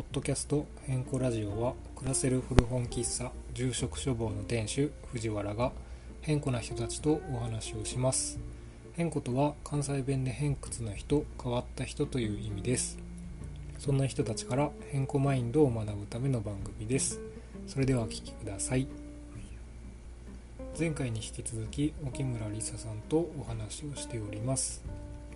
[0.00, 5.72] ポッドキャスト変更ラジオは暮らせる古本喫茶住職処方の店主藤原が
[6.22, 8.38] 変更な人たちとお話をします。
[8.94, 12.96] 変更とは関西弁で偏屈な人変わった人という意味です。
[13.78, 17.20] そんな人たちから変更マインドを学ぶための番組です。
[17.66, 18.86] それではお聴きください。
[20.78, 24.82] 前回に引き続き沖村梨沙さんとお話をしております。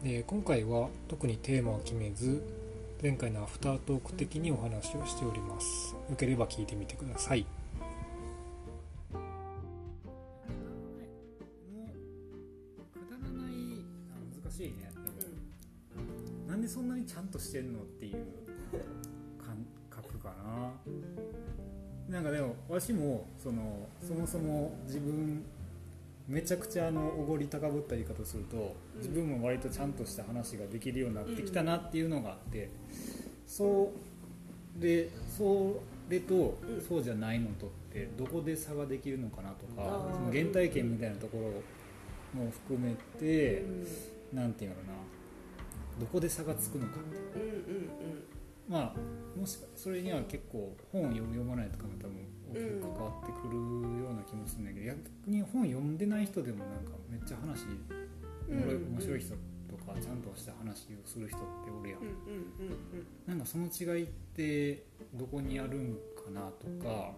[0.02, 2.63] で今回は特にテーマを決めず
[3.04, 5.94] 前回のアフタートーク的にお話をしております。
[6.08, 7.42] よければ聞いてみてください。
[7.42, 7.46] く
[9.12, 9.18] だ
[13.22, 13.52] らない
[14.10, 14.90] あ難しいね。
[16.48, 18.24] なんでそんなにちゃんとしてんのっていう
[19.38, 20.34] 感覚か
[22.08, 22.14] な。
[22.14, 25.44] なんかでもわしもそのそもそも自分
[26.28, 32.70] めちゃくちゃあのおごり高ぶった言い方をすると自分も割とちゃんとした話ができるようになってきたなっていうのがあって
[33.47, 33.92] そ
[34.78, 41.39] うでそれとそうじゃないのとってどこで差ができるのかなとかその原体験みたいなとこ
[42.34, 43.64] ろも含めて
[44.33, 44.95] なんていうのかな。
[46.00, 47.05] どこで差がつくのかって。
[48.69, 52.17] まあもしかそれには結構本を読む読まないとかも多分
[52.55, 53.56] く関わってくる
[54.02, 57.66] ような気もするんだけど、逆に本読んでない人でもなんかめっちゃ話
[58.48, 59.34] 面白い人
[59.69, 67.12] とかちゃんとした話をする人っておるやん、うんうんうんなんかその違いってどこにあるんかなとか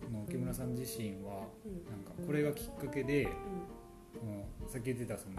[0.00, 1.84] この木村さん自身はうん。
[1.90, 3.28] なんかこれがきっかけで
[4.18, 5.36] そのさっき言ってたその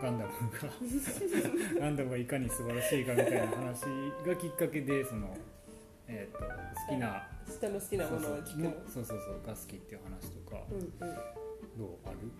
[0.00, 3.84] ガンダムが ガンダムがいかに素晴らしいかみたいな話
[4.26, 5.34] がきっかけでその、
[6.08, 6.46] えー、と好
[6.90, 10.88] きな人の好きなものを聞くそうそうもそうそうそうが好きっていう話とかうんうん。
[11.78, 12.30] どうある？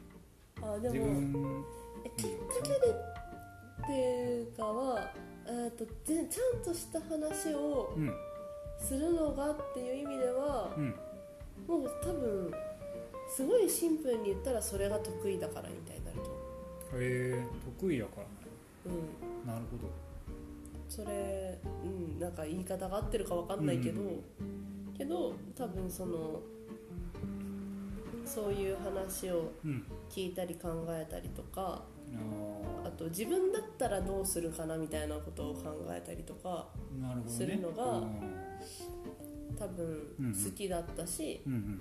[0.62, 1.65] あで自も分？
[2.05, 5.12] えきっかけでっていうかは
[5.47, 8.12] えーと全ちゃんとした話をうん
[8.78, 10.94] するのがっていう意味ではうん。
[11.66, 12.53] もう多分
[13.34, 16.34] すごいシンプルに言ったらそれが得意だからみたいになると思
[16.94, 18.27] えー、得意やから
[18.87, 19.47] うん。
[19.47, 19.89] なるほど
[20.94, 24.22] それうんなんか言い方が合ってるかわかんないけど、うん。
[24.97, 26.41] けど多分その
[28.25, 31.83] そういう話をうん聞いたり考えたりとか
[32.15, 36.69] ああと自分だったらどうするかなみたいなことを考えたりとか
[37.27, 38.44] するのがうん。
[39.59, 41.81] 多分好きだったし、うんうん。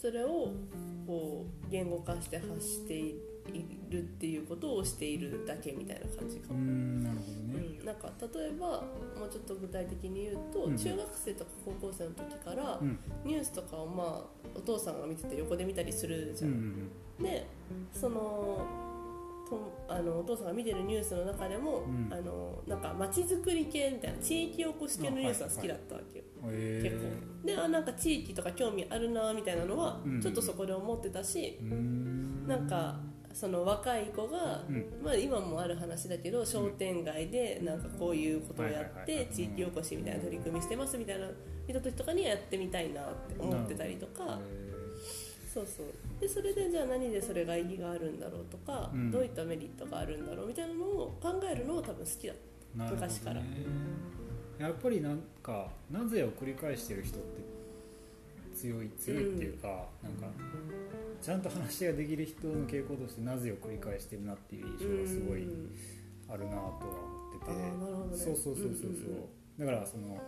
[0.00, 0.52] それを
[1.06, 3.14] こう言語化して発してい
[3.90, 6.60] るっていうことをしているだけみたいな感じかうも。
[6.60, 7.78] んなるほどね。
[7.80, 8.66] うん、なんか例えば
[9.18, 10.76] もうちょっと具体的に言うと、うん。
[10.76, 12.98] 中学生とか高校生の時から、うん。
[13.24, 16.50] ニュースとかをまあお父さんが見てて横で見たりするじゃん。
[16.50, 16.90] うんうん
[17.22, 17.46] で
[17.92, 18.66] その
[19.48, 22.08] とあのお父さんが見てるニュースの中でも、うん。
[22.10, 27.46] あのなんか街づくり系みたいな地域おこし系のニュースが好きだったわけよ、うんへ結構。
[27.46, 30.20] であなんか地域とか興味あるなみたいなのは、うん。
[30.20, 32.46] ちょっとそこで思ってたし、うーん。
[32.46, 32.98] なんか
[33.32, 34.86] その若い子が、うん。
[35.02, 41.26] まあ、今もある話だけど商店街でなんかこういうことをやってはい地域おこしみたいな取り組みしてますみたいな
[41.68, 44.38] 人とかにはやってみたいなって思ってたりとか。
[44.38, 44.72] へ
[45.52, 45.86] そうそう。
[46.20, 49.10] でそれでじゃあ何でそれが意義があるんだろうとか、うん。
[49.10, 52.32] どういったメリットがあるんだろうみたいなのを考えるのは多分好きだ。
[52.32, 52.38] ね。
[52.90, 53.40] 昔から。
[54.58, 57.42] やっぱりなんかなぜを繰り返してる人って
[58.54, 60.26] 強い強いっていうか、なんか
[61.22, 65.70] ちゃんと話ができる人の傾向としてなぜを繰り返してるなっていう印象がすごいうん。
[66.28, 68.88] あるなとは思ってて、そうそうそうそうそ
[69.58, 70.18] う、だからその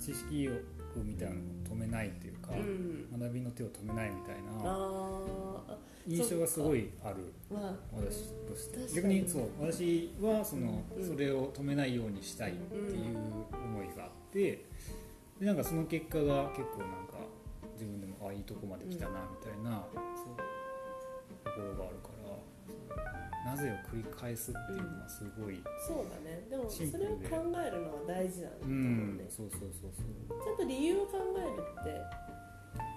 [0.00, 0.58] 知識欲
[1.04, 1.44] みたいなのを
[1.76, 3.06] 止めないっていうか、うん。
[3.20, 5.62] 学びの手を止めないみたいな
[6.08, 7.32] 印象がすごいある。
[7.48, 8.96] まあ私として。
[8.96, 11.06] 逆にそう私はその、うん。
[11.06, 12.78] それを止めないようにしたいってい
[13.12, 13.16] う
[13.52, 14.64] 思いがあって
[15.38, 17.18] でなんかその結果が結構なんか
[17.74, 20.36] 自分でもあいいとこまで来たなみたいな、そう
[21.44, 22.36] ところがあるから
[22.66, 26.46] そうなぜを繰り返すっていうのはすごい、そうだね。
[26.50, 27.20] でもそれを考
[27.66, 30.02] えるのは大事なんだとう思うんね、そうそうそうそ
[30.36, 30.44] う。
[30.44, 32.20] ちゃんと理由を考えるって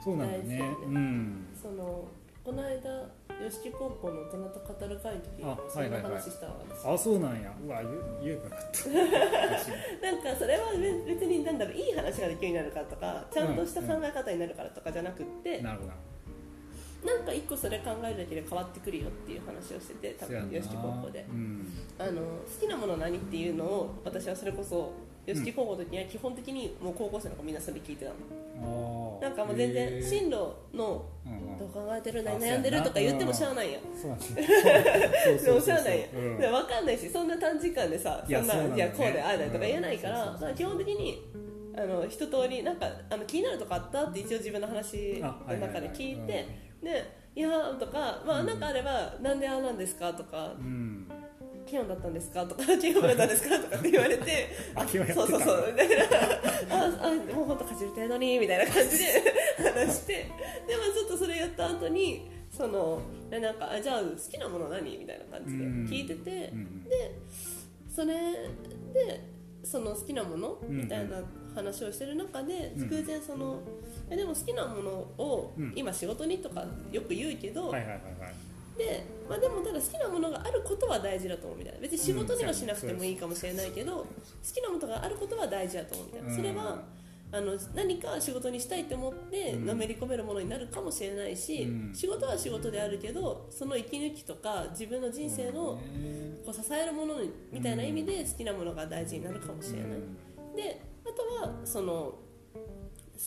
[0.03, 0.75] そうなんだね。
[0.85, 1.47] うん。
[1.55, 2.07] その
[2.43, 3.07] この間
[3.49, 6.11] 吉木高校の大人と語る会の時そんなはいはいはい。
[6.13, 6.87] 話したわ私。
[6.87, 7.53] あそうなんや。
[7.65, 7.81] うわ
[8.21, 8.89] 言えばよかった。
[10.11, 15.91] なんかそれは別別になんだろういい話ができるようになるからとかちゃんとした考え方になるからとかじゃなくって、なるほど。
[17.03, 21.25] なんか一個それ考えるだけで変わってくるよっていう話をしてて多分吉木高校で。
[21.29, 21.67] うん。
[21.99, 22.25] あの好
[22.59, 24.93] きなもの何っていうのを私はそれこそ
[25.25, 28.11] 吉木高校の時には基本的にもう高校生の子みんなそれ聞いてた
[28.59, 31.57] の、なんかもう全然進路のうんうん。
[31.57, 33.79] どう考えてるあ何悩んでるとか言ってもしゃあないや。
[33.79, 36.07] んそうなんですでよもしゃあないや。
[36.13, 36.37] うん。
[36.37, 41.23] 分かんないしそんな短時間でさそんないやこうでああだとか言えないから,、基本的に
[41.75, 46.47] あの一通りなんかあの気になるとこあったって一応自分の話の中で聞いて
[46.83, 51.07] で「いやー」とか「まあなんかあればなんでああなんですか?」とかうん
[51.73, 55.71] 「キヨンだったんですか?」とか「キヨンだったんですか?」とかって言われて あそうそうそう。
[55.71, 56.03] みたいな
[56.69, 59.05] ああもう本当かじる程度にみたいな感じで
[59.57, 60.13] 話して。
[60.67, 64.97] でもちょっとそれやった後にそのでなんかあじゃあ好きなもの何？
[64.99, 65.63] みたいな感じで
[65.97, 66.85] 聞いてて、うん
[67.95, 68.13] それ
[68.93, 69.21] で
[69.63, 70.53] その好きなもの？
[70.61, 71.21] うんみたいな
[71.55, 72.87] 話をしてる中で、うん。
[72.89, 73.59] 偶然その
[74.09, 75.73] えでも好きなものをうん。
[75.75, 78.33] 今仕事にとかよく言うけど、はいはいはいはい
[78.77, 81.79] で、まあ、でもただ好きなものがあることは大事だと思うみたいな。
[81.79, 84.05] 別に仕事にはしなくてもいいかもしれないけど、好
[84.53, 86.83] きなものがあることは大事だと思うみたいな、それは
[87.31, 89.65] あの何か仕事にしたいって思ってうん。
[89.65, 91.95] のめり込めるものになるかもしれないし、うん。
[91.95, 96.33] 仕事は仕事であるけどその息抜きとか自分の人生のね。
[96.45, 97.15] こう支えるもの
[97.53, 99.89] みたいな意味で好きなものが大事になるかもしれない、
[100.57, 101.09] であ
[101.41, 102.19] とはその好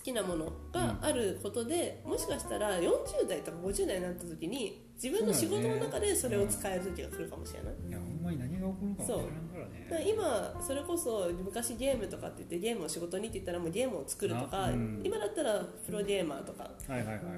[0.02, 9.58] きなものがあることで、もしかしたら40代とか50代になった時に自分の仕事の中でそれを使える時が来るかもしれない、いやほんまに何が起こるか分からんか
[9.92, 10.10] らね。
[10.10, 15.02] 今それこそ昔ゲームとかって言ってゲームを仕事にって言ったらもうゲームを作るとか、あうん。
[15.04, 16.70] 今だったらプロゲーマーとか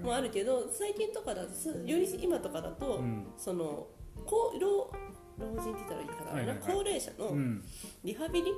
[0.02, 3.26] もあるけど最近とかだとすより今とかだと、うん。
[3.36, 3.88] その
[4.24, 4.92] こう老
[5.38, 6.58] 老人って言ったらいいかな、はいはいはい。
[6.64, 7.64] 高齢者のうん。
[8.04, 8.52] リハビリ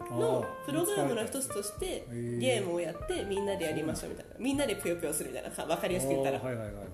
[0.00, 4.34] あのープログラムの一つとしてゲームをやってみんなでやりましょうみたいな。
[4.40, 6.40] みんなでぷよぷよするみたいなか分かりやすく言ったら。
[6.40, 6.84] はいはいはいはい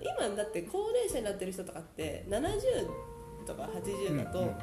[0.00, 2.38] 今だって高齢者になってる人とかって70
[3.46, 4.54] とか80だと、うんうん。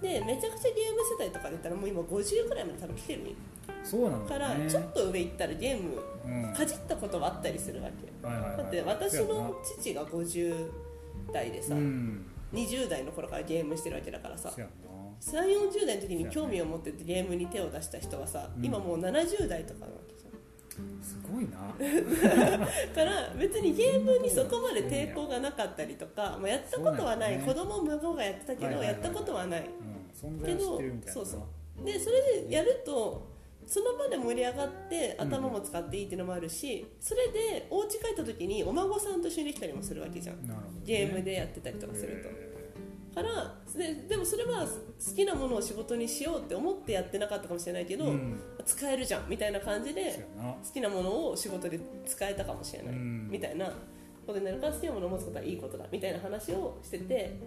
[0.00, 3.20] でめちゃくちゃゲーム世代とかで言ったらもう今50くらいまで多分来てる
[3.84, 6.54] そうなんだからねちょっと上行ったらゲームうん。
[6.54, 8.58] かじったことはあったりするわけはいはいはい。
[8.58, 10.70] だって私の父が50
[11.32, 12.26] 代でさ、うん。
[12.52, 14.70] 20代の頃からゲームしてるわけだからさそうやん
[15.20, 18.64] 3 4 0代の時に興味を持っててゲームに手を出した人はさ、うん。
[18.64, 20.14] 今もう70代とかなわけ
[21.42, 21.58] いな。
[22.94, 29.60] から別にゲームにそこまで抵抗がなかったりとか、まあ、やったことはない、子そうなん供孫がやってたけど、やったことはない。
[29.60, 30.38] うん。
[30.38, 31.12] 存在は知ってるみたいな。
[31.12, 31.40] そうそう。
[31.84, 33.32] でそれでやると
[33.66, 40.42] その場で盛り上がってうん頭も使っていいっていうのもあるしそれでお家帰った時にお孫さんと一緒にできたりもするわけじゃん。
[40.42, 40.52] ね。
[40.84, 42.51] ゲームでやってたりとかすると。
[43.12, 48.40] へからででもそれは好きなものを仕事にしようって思ってやってなかったかもしれないけど、ーうん。
[48.64, 50.44] 使えるじゃんみたいな感じでな。
[50.52, 53.28] 好きなものを仕事で使えたかもしれない、うん。
[53.30, 53.72] みたいな。
[54.24, 57.40] ことになるから好きなものを持つことはいいことだみたいな話をしててで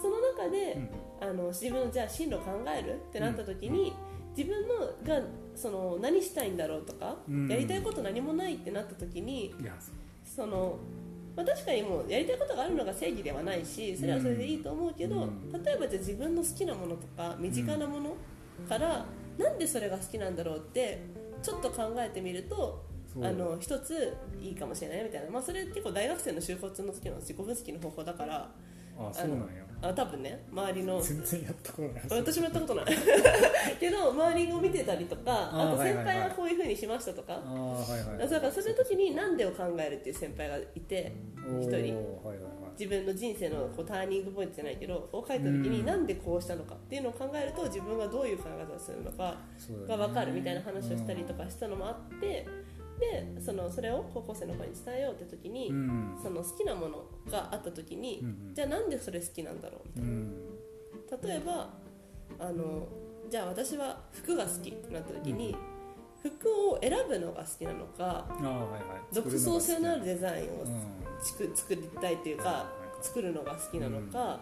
[0.00, 0.78] その中で、
[1.20, 3.92] あの自分のじゃあ進路考えるってなった時に、
[4.36, 4.74] 自分の
[5.04, 5.20] が
[5.56, 7.48] その何したいんだろうとか、うん。
[7.48, 9.52] やりたいこと何もないってなった時に
[10.24, 10.78] その、
[11.36, 15.52] まあ、確かにもうやりたいことがあるのが正義ではないしそれはそれでいいと思うけど、うん。
[15.52, 18.14] 例えばじゃあ自分の好きなものとか身近なもの
[18.68, 19.06] から、
[19.38, 21.00] なんでそれが好きなんだろうって
[21.42, 22.84] ちょっと考えてみると
[23.16, 28.50] あの一ついいかもしれないみたいな、まあ、それ結構大学生の就活の時の自己分析の方法だから
[28.98, 31.00] あそうなんやあ多分ね周りの。
[31.00, 32.20] 全然やったことない。
[32.20, 32.86] 私もやったことない。
[33.80, 38.28] けど周りを見てたりとかああと先輩はこういうふうにしましたとか、はいはい。
[38.28, 41.12] だからその時に何でを考えるっていう先輩がいて
[41.60, 41.72] 一人。
[41.72, 41.96] はいはいはい。
[42.78, 45.86] 自分の人生のこうターニングポイントじゃないけどを書いた時にうん。
[45.86, 49.36] なんでこうしたのかっていうのを考えると自分がどういう考え方をするのか
[49.86, 52.46] が分かるみたいな話をしたりとかしたのもあって
[53.00, 56.18] でそのそれを高校生の子に伝えようって時に、うん。
[56.22, 58.54] その好きなものがあった時に、うんうん。
[58.54, 60.30] じゃあなんでそれ好きなんだろうみたいうん。
[61.10, 61.70] な例えば
[62.38, 62.86] あの
[63.28, 65.56] じゃあ私は服が好きってなった時に、
[66.22, 68.26] 服を選ぶのが好きなのか
[69.12, 70.66] 独創性のあるでデザインを
[71.22, 72.66] つく作りたいっていうか
[73.00, 74.40] 作るのが好きなのか、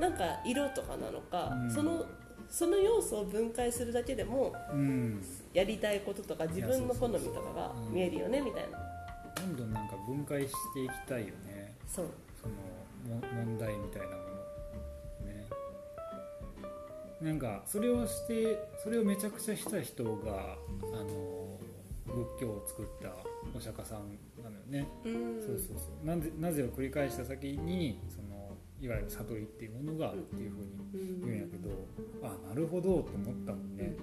[0.00, 1.70] なんか色とかなのか、うん。
[1.70, 2.04] その
[2.50, 5.22] その要素を分解するだけでもうん。
[5.52, 8.78] やりたいこととか自分の好みとかが見えるよねみたいな。
[9.34, 11.74] どんどんなんか分解していきたいよね。
[11.86, 12.06] そう。
[12.40, 12.54] その
[13.14, 14.18] も問題みたいなもの。
[15.26, 15.46] ね。
[17.22, 21.58] なんかそれをしてそれをめちゃくちゃした人があの
[22.06, 23.14] 仏教を作った
[23.56, 25.40] お釈迦さんなのよね、うん。
[25.40, 26.06] そうそうそう。
[26.06, 28.45] なぜなぜを繰り返した先にその
[28.80, 31.70] いわゆる悟りっていうものがあるっていうふうにうん言うんやけど、
[32.22, 33.96] あなるほどと思ったもんね、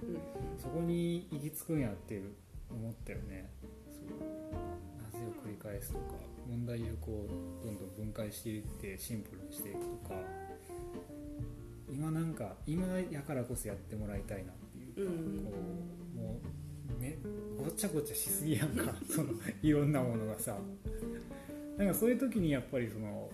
[0.57, 2.21] そこに行き着くんやって
[2.69, 3.49] 思ったよね。
[3.87, 4.53] そう。
[5.01, 6.15] なぜを繰り返すとか
[6.49, 10.15] 問題をこうどんどん分解していってシンプルにしていくとか
[11.89, 15.51] 今なんか今やからこそやってもらいたいなっていううんうんこ
[16.15, 16.39] うも
[16.97, 17.17] うめ
[17.57, 18.95] ごちゃごちゃしすぎやんか。
[19.07, 20.57] そのいろんなものがさ。
[21.77, 23.31] なんかそういう時にやっぱりその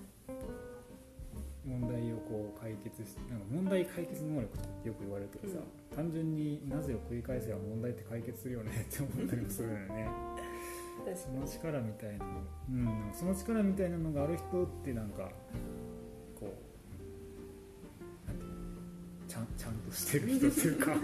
[1.69, 5.59] 問題をこう解決しなんか問題解決能力ってよく言われるけどさ、
[5.95, 10.09] 単純になぜを繰り返せば問題って解決するよねって思ったりもするよね。
[11.15, 12.31] その力みたいなの、
[12.71, 15.31] うん、その力みたいなのがある人ってなんか
[16.39, 16.53] こ
[18.25, 18.57] うなんていうの
[19.27, 20.95] ちゃんちゃんとしてる人っていうか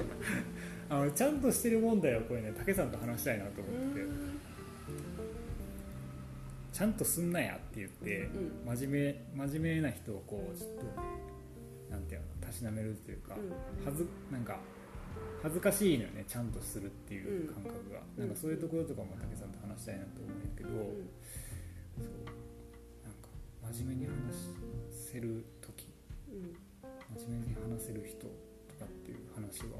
[0.90, 4.02] あのちゃんとしてる問題はこれね武さんと話したいなと思って。
[4.02, 4.25] て
[6.76, 8.28] ちゃんとすんなやって言って
[8.66, 10.84] うん真面目真面目な人をこうちょっと
[11.90, 13.86] なんていうのたしなめるっていうか、うん。
[13.86, 14.60] はずなんか
[15.42, 18.28] 恥ずかしいのよねちゃんとするっていう感覚が、うん。
[18.28, 21.08] なんかそういうところとかも武さんと話したいなと思うんやけど、うん。
[22.04, 22.28] そう。
[23.08, 23.32] なんか
[23.72, 24.52] 真面目に話
[24.92, 25.88] せる時
[26.28, 26.60] うん。
[27.24, 28.28] 真面目に話せる人と
[28.76, 29.80] かっていう話は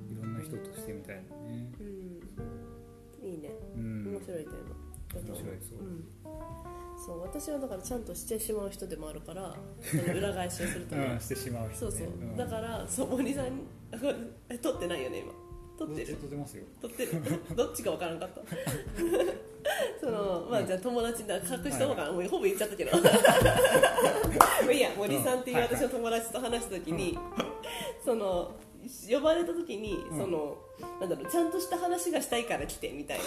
[0.00, 1.68] いろんな人としてみたいなね。
[1.76, 3.28] うん。
[3.28, 3.50] いいね。
[3.76, 4.16] うん。
[4.16, 4.85] 面白いテーマ
[5.16, 6.04] だと思面白いそう、うん。
[7.06, 11.76] そう私はだからちゃんとしてしまう人でもあるから その裏返しをするとうんねしてしまう人ね。
[11.78, 12.36] そうそう、ん。
[12.36, 13.60] だからそう森さん
[14.48, 15.32] え撮ってないよね今。
[15.78, 16.16] 撮ってる。
[16.16, 16.64] 撮ってますよ。
[16.80, 17.12] 撮ってる。
[17.54, 18.40] どっちか分からんかった。
[20.00, 22.96] そのまあじゃあ友達だ隠した方がもうほぼ言っちゃったけど。
[24.72, 27.18] いいや森さんっていう私の友達と話した時に、
[28.04, 28.52] その
[29.10, 30.18] 呼ばれた時に、うん。
[30.18, 30.56] その
[31.00, 33.24] なんだろうちゃんとした話がしたいから来てみたいな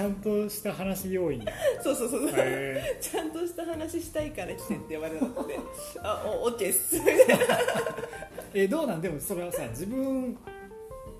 [0.00, 1.44] ちゃんとした話要員
[1.82, 2.30] そうそうそうそう。
[2.36, 5.58] へちゃんとした話したいから来てって呼ばれたので。
[6.02, 6.96] あおオッケーっす。
[8.54, 9.02] えどうなん？
[9.02, 10.38] でもそれはさ自分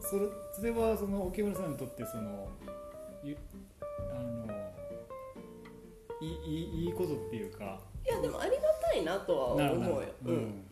[0.01, 2.49] それそれはその沖村さんにとってその
[3.23, 3.37] ゆ
[4.15, 4.47] あの
[6.23, 7.79] いいいいいいことっていうか。
[8.07, 10.09] いやでもありがたいなとは思うよ。
[10.25, 10.37] ううん。
[10.37, 10.65] ん、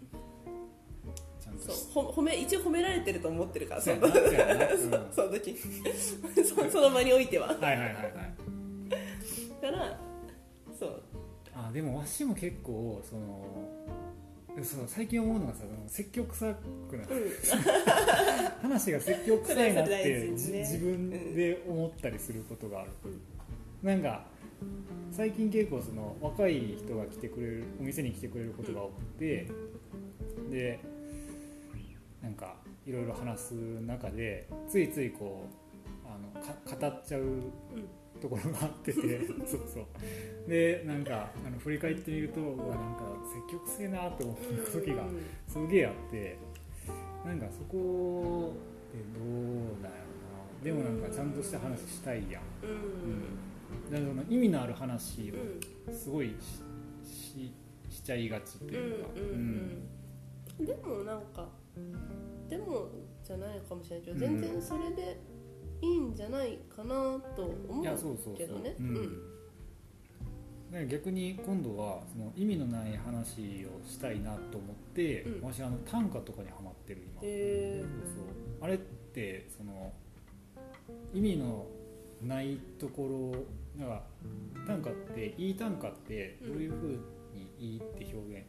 [1.56, 4.02] ちゃんとそう褒め一応褒められてると思ってるからそのうん。
[5.12, 5.56] その時
[6.44, 7.48] そその場においては。
[7.48, 8.04] はいはいはいはい。
[9.62, 10.00] だから
[10.78, 11.02] そう。
[11.54, 13.44] あでもわしも結構その
[14.62, 16.54] そう最近思うのがさ積極臭
[16.90, 17.16] くなる。
[17.16, 17.30] うん。
[18.62, 20.36] 話が積極臭いなって、ね。
[20.36, 23.08] じ自分で思ったりすることがある、う
[23.86, 23.88] ん。
[23.88, 24.26] なんか
[25.12, 29.48] 最近結構その若い人が来てくれるお店に来てくれることが多くて、
[30.50, 30.80] で
[32.28, 32.56] なんか
[32.86, 35.46] いろいろ話す中でついついこ
[36.04, 37.22] うあのか語っちゃう
[38.20, 39.00] ところがあってて
[39.48, 40.50] そうそう。
[40.50, 44.36] でなんかあの振り返ってみるとうわなんか積極性なと思う
[44.70, 45.22] 時がうん。
[45.46, 46.36] すげえあって
[47.24, 48.52] なんかそこ
[48.92, 49.34] でどう
[49.82, 50.12] なんやろ
[50.60, 50.62] な。
[50.62, 52.70] でもなんかちゃんとした話したいやん、うん。
[53.86, 55.94] うん、だからその意味のある話うん。
[55.94, 56.36] をすごい
[57.02, 57.54] しし
[57.88, 59.88] しちゃいがちっていうか、うんうん。
[60.58, 60.66] うん。
[60.66, 61.48] でもなんか
[62.48, 62.88] でも
[63.24, 65.20] じゃないかもしれないけど全然それで
[65.82, 68.74] いいんじゃないかなと思うけどね。
[70.86, 75.50] 逆に今度はその意味のない話をしたいなと思って、うん。
[75.50, 78.64] 私あの短歌とかにハマってる今、へそうそう。
[78.64, 79.92] あれってその
[81.14, 81.66] 意味の
[82.22, 83.32] ないとこ
[83.78, 84.02] ろが
[84.66, 87.00] 短歌っていい短歌ってどういうふう
[87.32, 88.46] にいいって表現、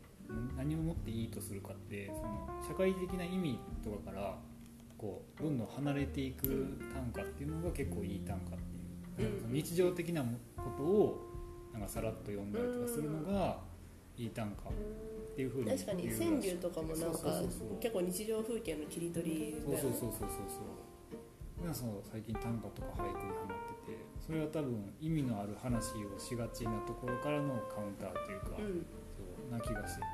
[0.58, 4.38] 何をもっていいとするかってその社会的な意味とかから
[4.98, 8.60] こうどんどん離れていく短歌っていうのが結構いい短歌っ
[9.16, 9.54] ていう、うん。
[9.54, 10.30] 日常的なこ
[10.78, 11.26] とを
[11.74, 13.60] なんかさらっと読んだりとかするのが
[14.18, 14.74] いい短歌っ
[15.36, 17.80] ていうふうに確かに川柳とかもなんそうかそうそうそう。
[17.80, 20.30] 結構日常風景の切り取りそうだよねそうそうそうそう。
[20.30, 28.86] そうその最近短歌とか俳句にハマっててそれは多分意味のある話をしがちなところからのカウンターというか、うん。
[29.16, 30.06] そうな気がしてて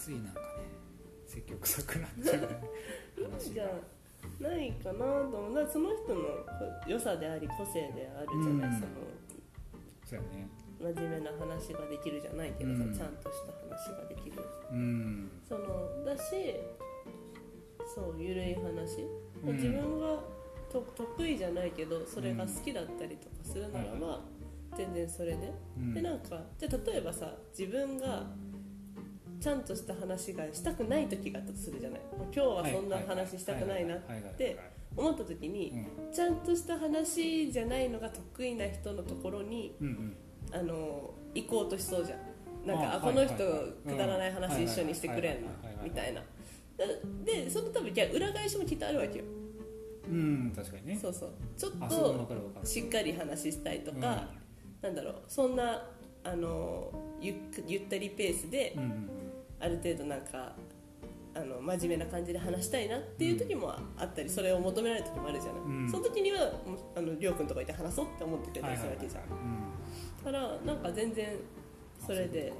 [0.00, 0.46] ついなんかね
[1.26, 2.48] 積極臭くなっちゃうね
[3.22, 3.74] 話じゃがあ
[4.42, 5.54] ないかなと思う。
[5.54, 6.20] だその人の
[6.86, 8.80] 良さであり個性であるじゃない、うん。
[8.80, 8.92] その
[10.06, 10.48] そうやね。
[10.80, 12.94] 真面目な話ができるじゃないけどさ、うん。
[12.96, 14.42] ちゃんとした話ができる。
[14.72, 15.30] うん。
[15.46, 16.22] そのだし
[17.94, 19.06] そうゆるい話、
[19.44, 19.56] うん。
[19.56, 20.18] 自分が
[20.72, 24.20] と得意じゃないけどそれが好きだったりとかするならば、
[24.76, 25.94] 全然それで、うん。
[25.94, 28.26] でなんかじゃあ例えばさ自分が
[29.40, 32.00] ちゃんとした話がしたくない時があったとするじゃない。
[32.18, 33.98] 今日はそんな話したくないなっ
[34.36, 34.58] て
[34.96, 36.12] 思った時にうん。
[36.12, 39.74] ちゃんとした話じゃないのが得意な人のところに
[40.52, 42.18] あの行こうとしそうじゃん。
[42.66, 45.48] なんかああこの人くだらない話一緒にしてくれんの
[45.82, 46.20] みたいな。
[46.20, 46.86] だ
[47.24, 49.24] でその多分裏返しもきっとあるわけよ。
[50.10, 50.98] うん確かにね。
[51.00, 51.30] そうそう。
[51.56, 52.26] ちょっと
[52.64, 54.28] しっかり話したいとか、
[54.82, 55.86] なんだろうそんな
[56.24, 57.34] あのゆ
[57.66, 58.76] ゆったりペースで
[59.60, 60.52] ある程度なんか
[61.34, 65.90] あの真面目な感じで話したいなっていう時もあったりそれを求められる時もあるじゃない、うん。
[65.90, 66.52] その時には
[66.96, 69.22] あのりょうくんとかいて話そうって思ってくれたりするわけじゃん、
[70.24, 71.28] だからなんか全然
[72.04, 72.52] それで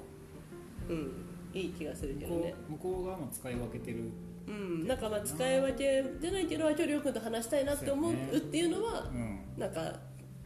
[0.88, 1.26] うん。
[1.52, 2.54] いい気がするけどね。
[2.68, 4.04] 向こう側も使い分けてる。
[4.46, 4.86] うん。
[4.86, 9.40] なんかまあ使い分けじゃないけど今日りょうくんと話したいなって思うっていうのはうん。
[9.58, 9.98] なんか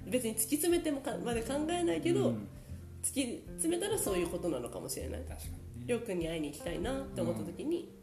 [0.06, 2.48] 別に突き詰めてもかまで考えないけど、うん。
[3.02, 5.20] 突き詰めたらそういうことなのかもしれない。
[5.28, 5.44] 確か
[5.86, 7.94] りょうくんに会いに行きたいなって思った時に、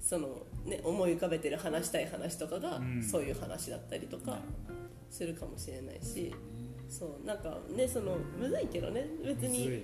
[0.00, 3.02] そのね思い浮かべてる話したい話とかが、うん。
[3.02, 4.38] そういう話だったりとか
[5.10, 6.34] するかもしれないし
[6.88, 9.68] そうなんかねそのむずいけどね別に。
[9.68, 9.80] めっ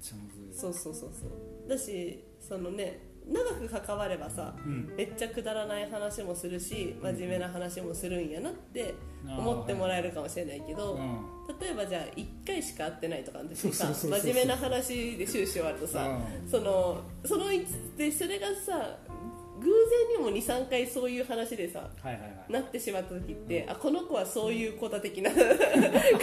[0.00, 0.60] ちゃむずい。
[0.60, 1.68] そうそうそうそう。
[1.68, 4.92] だしそのね長く関わればさうん。
[4.96, 8.94] めっちゃくだらない話もするし真面目な話もするんやなって
[9.26, 16.16] 思ってもらえるかもしれないけど、うん例えばじゃあ1回しか会ってないとかの時にさ真面目な話で終始終わるとさ、
[16.48, 17.66] そのそのい
[17.98, 18.96] でそれがさ
[19.60, 19.66] 偶
[20.16, 22.52] 然にも23回そういう話でさはいはいはい。
[22.52, 25.30] なってしまった時って、あこの子はそういう子だ的な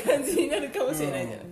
[0.06, 1.46] 感じになるかもしれないじゃない、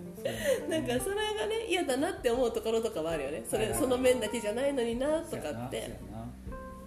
[0.68, 3.44] なんかそれがね嫌だなって思うところとかはあるよね。
[3.48, 5.98] それ、その面だけじゃないのになとかって。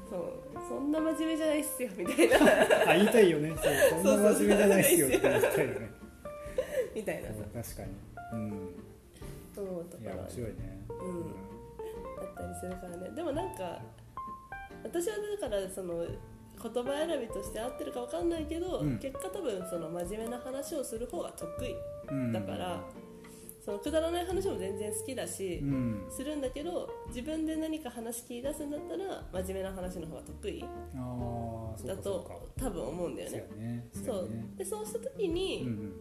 [0.09, 2.35] そうそんな真面目じゃないっすよみたいな。
[2.91, 3.55] あ言いたいよね。
[3.55, 4.03] そう。
[4.03, 5.91] そんな真面目じゃないっすよって言いたいよね。
[6.95, 7.29] みたいな。
[7.29, 7.89] 確かに。
[8.33, 8.79] うん。
[9.57, 10.55] 思うとこいや面白いね。
[10.89, 11.35] うん。
[12.21, 13.15] あったりするからね。
[13.15, 13.81] でもなんか
[14.83, 18.99] 私はだからその言葉選びとして合ってるか分かんないけど、うん。
[18.99, 21.75] 結果多分その真面目な話をする方が得意
[22.09, 22.83] うんだから、
[23.63, 26.05] そのくだらない話も全然好きだし、うん。
[26.09, 30.63] するんだけど自分で何か話切り出すんだったら真面目な話の方が得意
[31.85, 33.87] だと多分思うんだよね。
[33.93, 34.85] そうでそう。
[34.85, 35.93] した時に、うん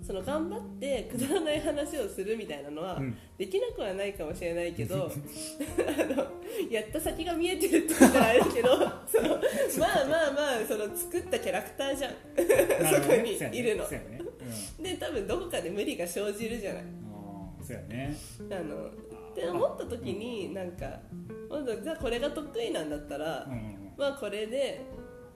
[0.00, 3.16] その頑張ってくだらない話をするみたいなのは、うん。
[3.36, 6.26] できなくはないかもしれないけど あの
[6.70, 8.68] やった先が見えてるって言ったらあれだけど
[9.06, 9.28] その
[9.78, 12.12] まあまあまあその作ったキャラクターじゃん。
[13.02, 13.84] そこにいるの。
[14.80, 16.84] で多分どこかで無理が生じるじゃない
[17.68, 18.16] そうやね。
[18.50, 20.86] あのって思った時になんか
[21.82, 24.86] じゃあこれが得意なんだったら、うんうんまあこれで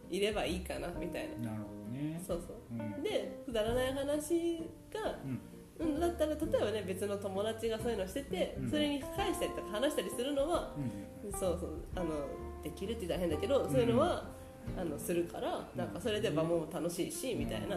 [0.09, 1.35] いればいいかなみたいな。
[1.35, 2.23] うんなるほどね。
[2.27, 2.57] そうそう。
[2.71, 3.03] うん。
[3.03, 5.40] でくだらない話がうん。
[5.79, 8.71] うんだったら例えばね別の友達がそういうのしてて、うん。
[8.71, 12.11] それに返したりとか話したりするのは、うんそうそうあの
[12.62, 14.25] できるって言ったら変だけど、そういうのは
[14.77, 17.77] あのするからなんかそれで場も楽しいし、みたいな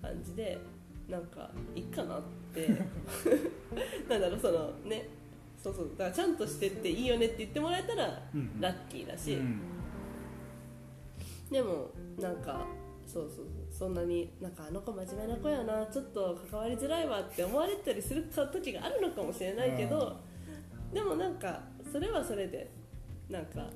[0.00, 0.58] 感じで
[1.08, 2.41] なんかいいかなって
[4.08, 5.08] なんだろうそのね
[5.62, 9.60] そうそうだからちゃんとしてっていいよねって言ってもらえたらうんラッキーだし、うん
[11.52, 12.64] でもなんか
[13.06, 20.16] そうそうそんなになんかあの子真面目な子やなちょっと関わりづらいわって思われたりする時があるのかもしれないけど、
[20.94, 21.60] でもなんか
[21.92, 22.70] それはそれで
[23.28, 23.68] なんか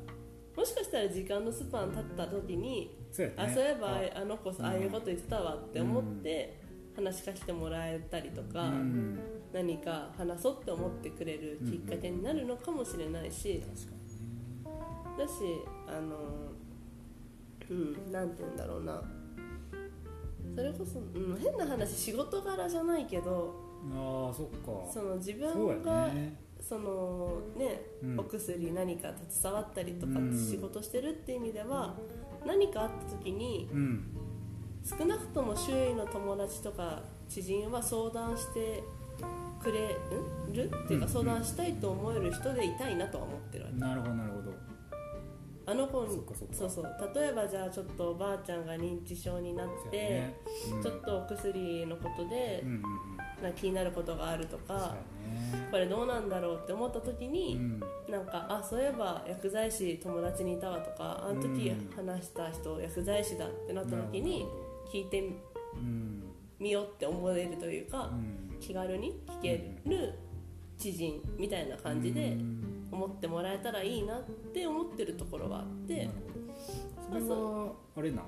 [0.57, 6.59] もしかしたら時間のスパン経った時に、そうやねあそういえばああの子んああいうこと言ってたわって思って
[6.97, 9.19] 話しかけてもらえたりとか、うん。
[9.53, 13.63] 何か話そうって思ってくれるきっかけになるのかもしれないし、
[15.19, 15.33] だし
[15.87, 16.17] あの
[17.71, 19.03] うんなんて言うんだろうな。
[20.55, 23.55] それこそ、うん、変な話仕事柄じゃないけど
[23.95, 24.91] ああそっか。
[24.93, 26.09] その自分が
[26.61, 28.21] そのね、うん。
[28.21, 30.33] お薬何か携わったりとかうん。
[30.33, 31.95] 仕事してるって意味では、
[32.45, 34.16] 何かあった時にうん
[34.87, 38.85] 少なくとも周囲の友達とか知人は相談して
[39.61, 39.96] くれ
[40.53, 40.70] る？
[40.85, 43.77] っていうかうん相談したいと思える人でいたいなとは思ってるわけ。
[43.79, 44.53] なるほどなるほど。
[45.68, 46.22] あの子に
[46.53, 47.12] そうそう。
[47.12, 50.35] 例えばじゃあちょっとおばあちゃんが認知症になって、ね。
[50.72, 50.83] うん。
[50.83, 52.83] ちょっとお薬のことでうんうんうん。
[53.42, 54.94] な気になることがあるとか、
[55.25, 55.66] ね。
[55.72, 57.81] これどうなんだろうって思った時うに、ん。
[58.09, 61.90] なんかあそういえば薬剤師友達にいたわとかあの時うん。
[61.96, 64.46] 話した人薬剤師だってなった時に
[64.92, 65.20] 聞いて
[65.75, 66.22] うん
[66.59, 68.57] みようって思えるというかう、ん。
[68.61, 70.14] 気軽に聞ける
[70.79, 72.88] 知人みたいな感じでうん。
[72.92, 74.22] 思ってもらえたらいいなっ
[74.55, 76.09] て思ってるところはあって。
[77.11, 78.22] それはあれな。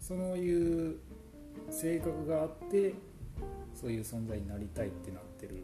[0.00, 0.96] そういう
[1.70, 2.94] 性格があって
[3.74, 5.62] そういう存在になりたいってなってる。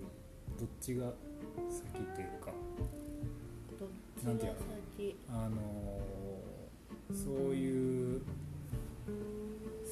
[0.59, 1.13] どっちが
[1.69, 2.53] 先っていうか。
[3.81, 4.59] どっちがなんていうの？
[4.97, 5.17] 先？
[5.29, 7.96] あのーそういう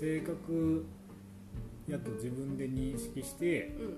[0.05, 0.85] 性格
[1.89, 3.97] やと自分で認識してうん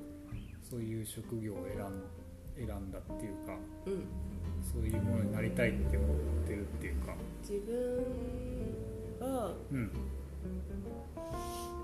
[0.62, 4.06] そういう職業を選ん選んだっていうかうん
[4.62, 6.16] そういうものになりたいって思っ
[6.46, 7.14] てるっていうか。
[7.42, 8.04] 自分
[9.20, 9.90] はうん。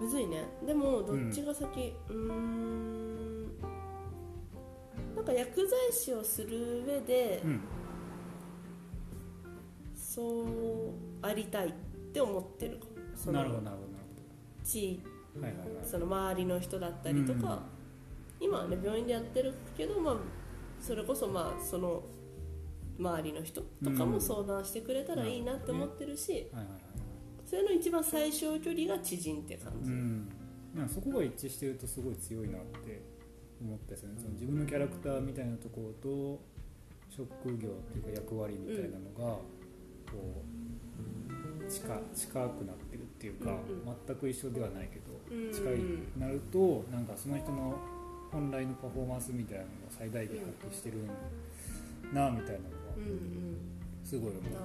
[0.00, 0.44] むずいね。
[0.66, 1.92] でもどっちが先？
[2.08, 3.42] うーん。
[5.16, 7.60] なんか薬剤師をする上でうん。
[9.94, 10.46] そう
[11.22, 11.72] ありたいっ
[12.12, 12.86] て思ってるか
[13.32, 13.91] なるほどなるほど
[14.72, 15.02] なる地
[15.34, 15.86] ほどはいはいはい。
[15.86, 17.62] その周りの人だったりとか、
[18.40, 20.16] 今はね病院でやってるけど、まあ、
[20.80, 22.02] それこそまあその
[22.98, 26.92] 周りの人とかも相談してくれたらいいなって思ってるし、はいはいはい
[27.52, 30.26] それの一番最小距離が知人って感じ、うん、
[30.74, 33.02] なそこが一致してるとすごい強いなって
[33.60, 34.14] 思ったですよね。
[34.18, 36.40] その自分のキャラクターみたいなところと
[37.14, 39.36] 職業っていうか役割みたいなのが
[40.10, 40.42] こ
[41.60, 42.76] う近近くなっ
[43.22, 43.58] っていうか、うん
[44.06, 47.76] 全く一緒ではないけどうん近いなるとなんかその人の
[48.32, 50.96] 本来のパフォーマンスみたいなのを最大限発揮してる
[52.12, 52.94] なみたいなのは
[54.02, 54.56] すごい思ってて。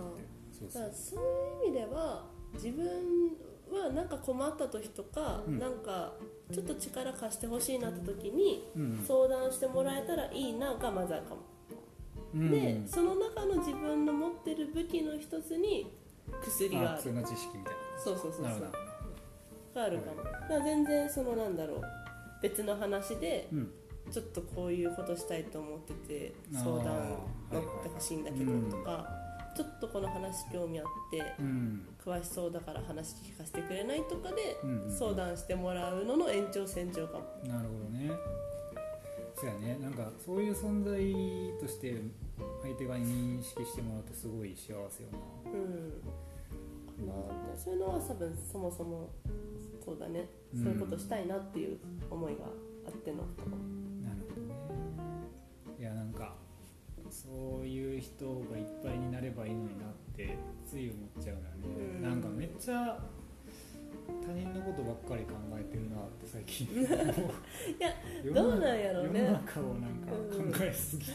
[0.58, 0.82] そうそう。
[0.82, 1.20] だからそう
[1.67, 2.88] いう意味では自分
[3.70, 5.60] はなんか困った時とか、うん。
[5.60, 6.13] なんか
[6.52, 9.04] ちょっと力貸してほしいなって時にうん。
[9.06, 11.41] 相談してもらえたらいいながまずあるかも、
[12.34, 15.91] うんでその中の自分の持ってる武器の一つに
[16.41, 16.89] 薬がある。
[16.89, 18.71] あ普通の知識みたいそうそうそうそう。
[19.75, 20.23] があるかも。
[20.23, 21.81] だから全然そのなんだろう。
[22.41, 23.71] 別の話でうん。
[24.10, 26.86] ちょっとこういうことしたいと思ってて相談
[27.51, 29.05] 乗ってほしいんだけどうんとか
[29.53, 31.86] ちょっとこの話興味あってうん。
[32.03, 37.25] 詳しそうだから話聞かせてくれないとかでうんうん相談してもらうのの延長線上かも。
[37.43, 38.12] なるほどね。
[39.36, 39.77] そうやね。
[39.81, 41.95] なんかそういう存在として
[42.63, 45.10] 相手が認識してもらうとすごい幸せよ
[45.45, 45.51] な。
[45.51, 45.93] うん
[47.05, 49.10] まあそういうのは多分そもそも
[49.83, 50.29] そうだね。
[50.53, 50.63] うん。
[50.63, 51.77] そういうことしたいなっていう
[52.10, 52.45] 思いが
[52.86, 53.23] あってのこ。
[53.43, 54.55] となるほどね。
[55.79, 56.36] いやなんか
[57.10, 62.01] そういう人がいっぱいになればいいのになってつい思っちゃうのよね、うん。
[62.01, 62.99] なんかめっちゃ
[64.26, 66.67] 他人のことばっかり考えてるなって最近。
[66.76, 66.84] い
[67.80, 67.93] や
[68.24, 69.20] 世どうなんやろうね。
[69.20, 71.12] 世の中をなんうんか考えすぎて、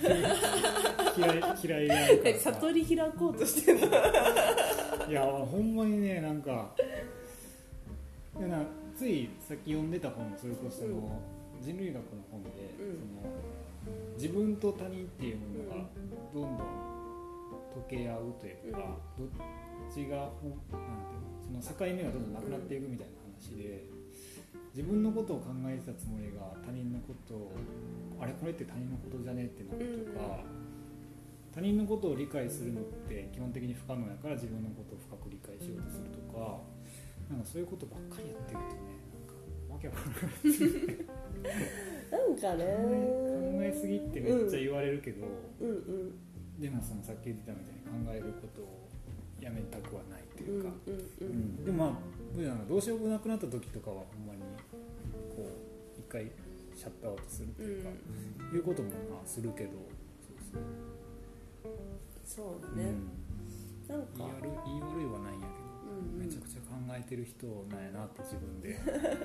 [1.16, 3.78] 嫌い 嫌いやるか悟り開こうとしてる。
[5.08, 6.74] いやほんまにねなんか
[8.38, 8.64] いやな
[8.96, 11.20] ついさっき読んでた本それこそその、
[11.60, 12.96] 人類学の本で、うん。
[12.96, 13.52] その
[14.16, 15.88] 自分と他人っていうものが
[16.32, 16.66] どんどん
[17.74, 18.78] 溶け合うというか、
[19.18, 19.28] どっ
[19.92, 20.78] ちがなんていう
[21.20, 21.31] の？
[21.60, 23.84] その境目がどんどんなくなっていくみたいな話で、
[24.74, 27.52] 自分のことを考えてたつもりが他人のことを
[28.20, 30.40] あれこれって他人のことじゃねってなるとか、
[31.54, 36.64] 他人のことを理解するのって基本的に不可能やから自分のことを深く理解しようとするとか
[37.28, 39.36] なんかそういうことばっかりやってるとねなんか
[39.68, 40.56] わけわからない
[42.08, 42.64] なんかね。
[42.64, 45.26] 考えすぎってめっちゃ言われるけど、
[45.60, 46.60] うんうん。
[46.60, 48.88] でもそのさっき言ってたみたいに考えることを
[49.40, 51.28] やめたくはないとうんいうか、うんううん。
[51.28, 51.64] ん。
[51.64, 51.98] でもまあ
[52.34, 54.40] 僕なんかどうしようもなくなった時とかはほんまに
[55.36, 56.30] こう一回
[56.74, 57.90] シャットアウトするというか、
[58.54, 59.70] いうこともまあするけど
[62.24, 63.96] そうね、うん。
[63.96, 64.30] なんか。
[64.64, 66.26] 言い悪いはないんやけどうんうん。
[66.26, 68.74] めちゃくちゃ考えてる人なんやなって自分で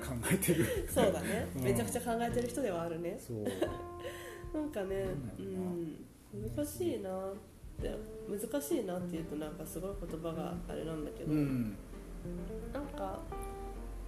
[0.00, 0.66] 考えてる。
[0.92, 1.62] そうだね、うん。
[1.64, 3.18] めちゃくちゃ考えてる人ではあるね。
[3.18, 3.44] そう。
[4.54, 5.06] なんかね
[5.38, 6.54] ううん。
[6.56, 7.32] 難しいな
[7.78, 7.96] って
[8.28, 11.76] 難しいなっていうとなんかすごい言葉があれなんだけど、うん。
[12.72, 13.18] なんか、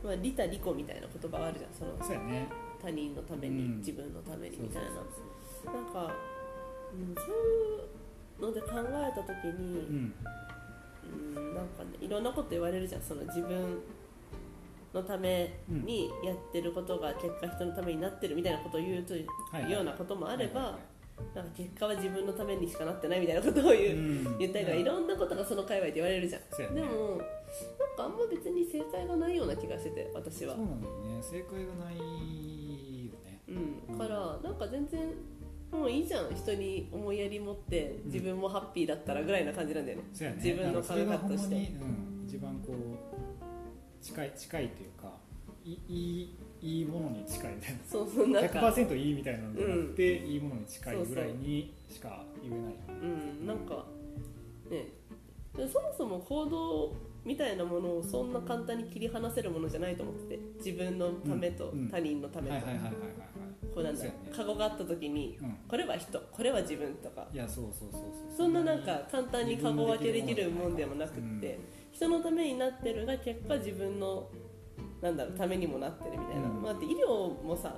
[0.04, 2.48] まあ、利他利己みたいな言葉があるじゃんそのそうやね。
[2.82, 3.78] 他人のために、うん。
[3.78, 4.90] 自分のためにみたいな。
[4.90, 6.12] なんか、
[6.92, 10.14] うん、そういうので考えた時に、うん。
[11.36, 13.80] うん、なんかねいろんなこと言われるじゃんその自分
[14.94, 20.78] のためにやってることが結果人のためになってるみたいなことを言うというようなこともあれば、
[21.34, 24.38] なんか結果は自分のためにしかなってないみたいなことを言う、うん。
[24.38, 26.42] 言ったりとかいろんなことがその界隈で言われるじゃん、
[26.74, 26.80] ね。
[26.80, 27.24] でもなんか
[28.04, 30.56] あんま別に正解がないような気がしてて私は。
[30.56, 31.22] そうなんだよね。
[31.22, 32.02] 正解がないよ
[33.24, 33.40] ね。
[33.88, 35.00] うん、からなんか全然
[35.70, 36.34] もういいじゃん。
[36.34, 40.40] 人に思いやり持って自分もハッピーだったらぐらいな感じなんだよね、そうやね。
[40.42, 41.56] 自分の考え方として。
[41.56, 45.12] うん、一番こう近い近いというか
[45.64, 47.78] いいいいいものに近いみたいな。
[47.86, 48.58] そうそうなんか。
[48.58, 52.74] 100%いいみたいなのじゃなくて、いいものに近いぐらいにしか言えない。
[53.02, 53.86] うんなんか
[54.70, 54.86] ね。
[55.56, 56.94] でそもそも行動
[57.24, 60.40] みたいなものをそんな簡単に切り離せるものじゃないと思ってて。
[60.58, 61.88] 自分のためとうんうん。
[61.88, 63.02] 他人のためと、はいはいはいはいはい
[63.74, 64.18] こうなんだそうやね。
[64.34, 65.56] カゴがあった時にうん。
[65.68, 67.26] これは人これは自分とか。
[67.32, 68.36] いやそうそうそうそう。
[68.36, 71.64] そんななんか簡単にカゴ分けできるもんでもなくって、うん。
[71.92, 74.28] 人のためになってるが結果自分の
[75.00, 76.62] なんだろうためにもなってるみたいな、うん。
[76.62, 77.74] まあ、だって医療もさ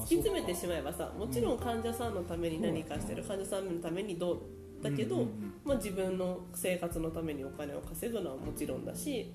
[0.00, 4.40] 突き詰めてしまえばさもちろん患者さんのために何かしてる患者さんのためにどう
[4.82, 5.26] だけど、
[5.62, 9.30] まあ、自分の生活のためにお金を稼ぐのはもちろんだし、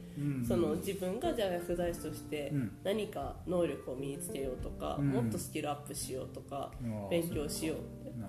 [0.47, 2.71] その自分がじゃあ薬剤師としてうん。
[2.83, 5.09] 何か能力を身につけようとか、うん。
[5.09, 6.71] もっとスキルアップしようとか、
[7.11, 7.77] 勉強しよう。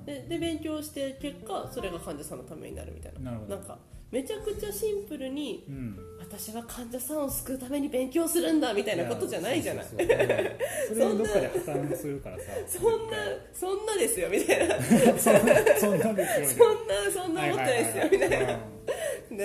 [0.04, 3.32] でで勉強して結果それが患者さんのためになるみたいな。
[3.32, 3.78] なんか
[4.10, 5.98] めちゃくちゃシンプルにうん。
[6.18, 9.86] 私は患者さんを救うために勉強するんだみたいなことじゃないじゃない。
[9.86, 12.44] それにどっかで破綻するからさ。
[12.66, 13.16] そんな
[13.52, 14.76] そんなですよ みたいな。
[15.16, 18.30] そんなそんなそよんなそんな思ってないですよみたい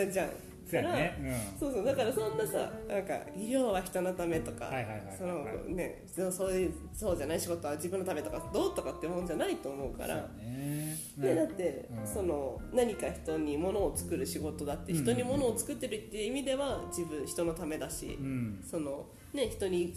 [0.06, 0.12] な。
[0.12, 0.30] じゃん
[0.72, 1.56] そうやね。
[1.60, 4.72] そうそうだからそんなさなんか医療は人のためとか、
[5.18, 10.16] そのねそうそういうそうじゃない仕事は自分のためとかどうとかってもんじゃないと思うから。
[10.16, 10.98] ね。
[11.18, 12.08] でだって、うん。
[12.08, 18.64] その何か人に物を作る仕事だってうん人に物を作ってるっていう意味では自分人のためだし、うん。
[18.66, 19.94] そのね人に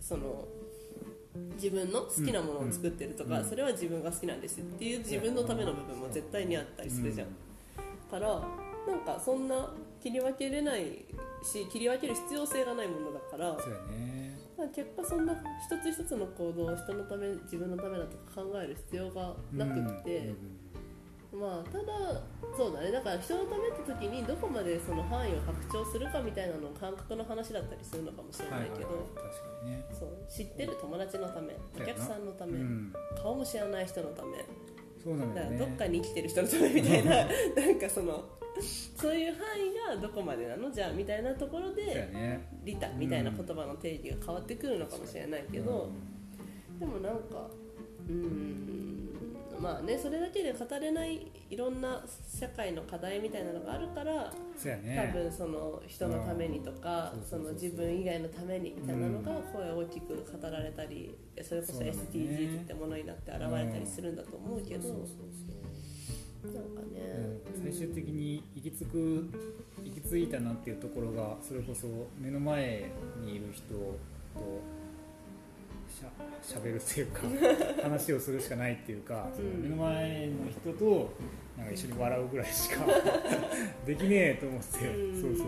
[0.00, 0.44] その
[1.54, 7.28] 自分の好きなものを作ってるとか、うんそれは自分が好きなんですっていう自分のための部分も絶対にあったりするじゃん、
[8.10, 8.28] から
[8.86, 11.04] なんかそんな切り分けれない
[11.42, 14.38] し切り分ける必要性がないものだからそうやね。
[14.58, 20.34] まあ結果そんな一つ一つの行動を人のため自分のためだとか考える必要がなくって、
[21.32, 21.84] まあただ
[22.56, 22.92] そうだね。
[22.92, 29.84] だから人のためって時にどこまでその範囲を拡張するかみたいなの感覚の話だったりするのかもしれないけど、確かにね。
[29.98, 32.92] そう知ってる友達のためお客さんのため、うん。
[33.16, 34.44] 顔も知らない人のため。
[35.02, 37.26] そうなんだよねどっかに生きてる人のためみたいなな
[37.66, 38.24] んかその
[38.62, 40.70] そういう範囲がどこまでなの？
[40.70, 42.48] じゃあみたいなところでね。
[42.64, 45.90] 利他みたいな言葉の定義が変わってくるのかもしれないけど、
[46.78, 47.48] でもなんか
[48.08, 49.08] うーん
[49.60, 54.32] まあねそれだけで語れないいろんな社会の課題みたいなのがあるから
[54.64, 55.12] ね。
[55.12, 57.66] 多分その人のためにとかうんそのそうそう。
[57.66, 64.82] そう自分以外のためにみたいなのが声大きく語られたりそれこそ SDGs ってものになって現れたりするんだと思うけど。
[64.82, 65.62] そうなんかそうそう
[66.48, 67.40] ね。
[67.54, 67.62] うん。
[67.62, 69.30] 最終的に行き着く
[69.84, 71.86] 行き着いたなっていうところがそれこそ
[72.18, 74.60] 目の前にいる人と
[76.42, 77.20] しゃべるというか
[77.82, 79.62] 話をするしかないっていうか、うん。
[79.62, 81.12] 目の前の人と
[81.56, 82.86] なんか一緒に笑うぐらいしか
[83.86, 85.20] できねえと思って、うん。
[85.20, 85.46] そうそう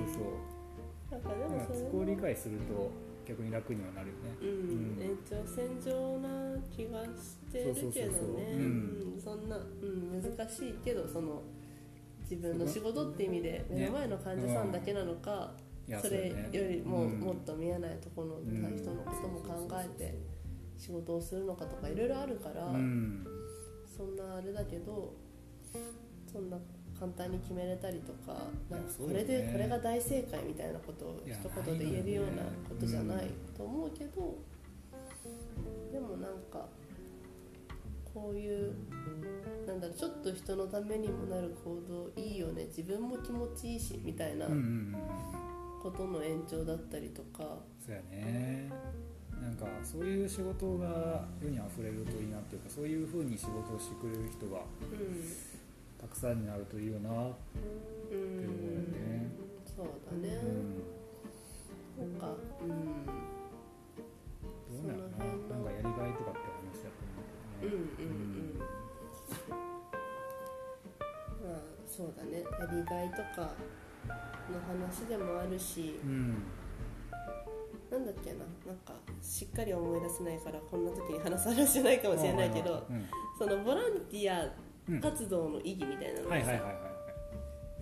[1.11, 2.91] なんかでそうなんかもそれそこを理解すると
[3.27, 4.37] 逆に楽にはなるよね。
[4.41, 4.49] うん。
[4.49, 5.03] うん。
[5.03, 8.57] 延長線上な気がしてるけどね。
[9.23, 9.49] そん。
[9.49, 11.43] な、うん、難しいけどその
[12.23, 15.53] 自分の仕事って意味で目の前の患者さんだけなのか、
[15.87, 17.21] いやそれよりも、うん。
[17.21, 20.19] もっと見えないところのん人のことも考えて
[20.77, 23.27] 仕事をするのかとかいろいろあるから、うん。
[23.97, 25.15] そんなあれだけど
[26.31, 26.59] そんな
[26.99, 28.39] 簡単に決めれたりとか
[28.71, 34.37] なんかこれでこれが大正解みたいなことを一言で言えるようなことじゃないと思うけど、
[35.93, 36.67] でもなんか
[38.13, 38.73] こういう
[39.67, 42.65] なんだろうちょっと人のためにもなる行動いいよね。
[42.67, 44.47] 自分も気持ちいいしみたいな
[45.83, 48.71] ことの延長だったりとか、そうやね。
[49.43, 54.63] なんかそういう仕事が世にあふれるといいなっていうかそういうふうに仕事をしてくれる人がう
[56.05, 57.13] たくさんになるといいよなっ
[58.11, 59.33] てん、う思うよん、ね。
[59.65, 60.37] そうだね、
[61.97, 62.69] なんかうん。
[62.69, 63.07] うん、
[64.69, 65.25] どうなのかな。
[65.25, 67.01] なんかやりがいとかって話だと
[67.63, 68.15] うんうん思うけどね。
[68.21, 68.61] うん。
[71.49, 72.43] まあそうだね。
[72.43, 73.55] やりがいとか
[74.53, 75.99] の話でもあるし。
[76.05, 76.43] うん。
[77.91, 78.45] なんだっけな。
[78.67, 82.87] なんかしっかり思い出せないからこんな時に話す話じゃないかもしれないけど。
[82.91, 83.07] うん。
[83.39, 84.51] そのボランティアうん
[85.01, 86.37] 活動の意義みたいなのが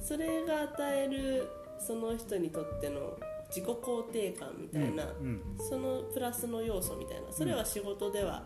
[0.00, 8.42] それが与えるその人にとっての自己肯定感みたいな、うんそのプラスの要素みたいなそれは仕事では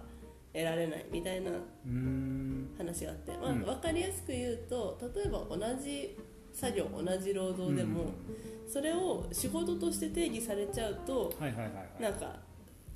[0.52, 1.50] 得られないみたいな
[1.86, 2.74] うん。
[2.76, 3.62] 話があって、まあ、うん。
[3.62, 6.16] 分かりやすく言うと例えば同じ
[6.52, 8.14] 作業同じ労働でも、
[8.66, 11.34] それを仕事として定義されちゃうと
[12.00, 12.36] なんか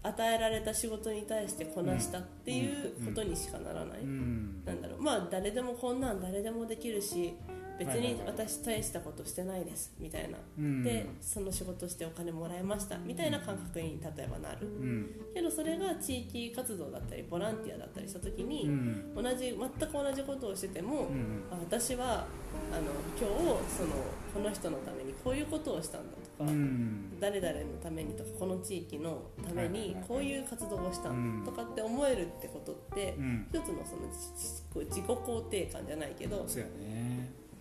[0.03, 4.63] 与えられた仕事に対してこなしたっていうことにしかならない、うん。
[4.65, 7.35] なんだまあ誰でもこんなん誰でもできるし
[7.79, 10.85] 別に私大したことしてないですみたいな、うん。
[10.85, 14.67] でその仕事してお金もらいましたみたいな感覚に例えばなる。
[14.67, 15.11] うん。
[15.33, 19.15] けどそれが地域活動だったりボランティアだったりした時に、うん。
[19.15, 21.09] 同じ全く同じことをしてても、
[21.51, 22.27] 私は
[22.71, 22.83] あの
[23.19, 23.91] 今日その
[24.35, 27.19] この人のためにこういうことをしたんだか、ん。
[27.21, 33.47] 誰々のためにとかこの地域のためにこういう活動をしたうんとかって思えるってことって、うん。
[33.51, 36.47] 一つのそのじ自己肯定感じゃないけど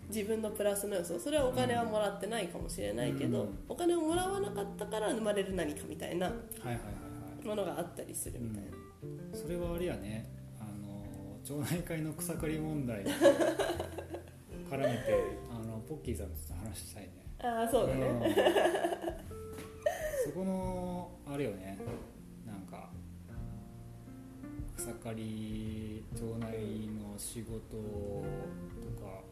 [0.08, 3.60] 自分のプラスの要素それはお金はもらってないかもしれないけど、うん。
[3.68, 6.32] お金をもらわなかったから生まれる何かみたいな
[7.44, 8.70] ものがあったりするみたいな。
[9.38, 10.30] それはあれやね。
[10.60, 13.10] あの町内会の草刈り問題と
[14.70, 18.34] 絡めてあのポッキーさんと話したいねああそうだね、うん。
[20.26, 21.80] そこのあれよね。
[22.46, 22.90] なんか
[24.76, 27.78] 草刈り町内の仕事と
[29.02, 29.24] か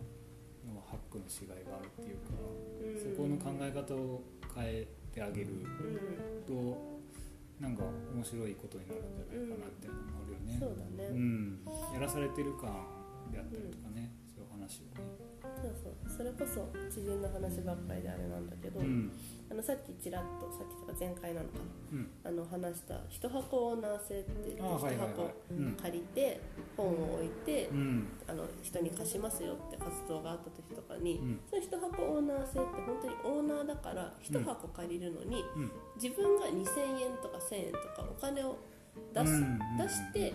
[0.65, 2.33] のハックの違いがあるっていうか、
[2.81, 3.15] うん。
[3.15, 4.23] そこの考え方を
[4.55, 6.45] 変えてあげるうん。
[6.45, 6.97] と
[7.59, 9.97] なんか面白いことになるんじゃないかなっていうよ
[10.45, 10.57] ね。
[10.59, 11.59] そうだね、うん、
[11.93, 12.71] やらされてる感
[13.31, 15.03] であったりとかね、そういう話をね。
[15.61, 16.17] そうそう。
[16.17, 19.11] それこそ知人の話ばっかりであれなんだけど、うん、
[19.51, 21.59] あのさっきちらっとさっきとか前回なのか
[21.91, 25.07] うん、なあの話した一箱オーナー制って言って一あはいはいはい。
[25.07, 25.31] 箱。
[25.51, 26.41] うん、借りて
[26.75, 31.39] 本を置いてうん、あの人に貸しますよって活動があった時とかに、うん。
[31.49, 38.57] その一箱オーナー制って本当にオーナーだから一箱借りるのに、うん、自分が2000円とか1000円とかお金を
[39.13, 39.59] 出す、うん。
[39.77, 40.33] 出して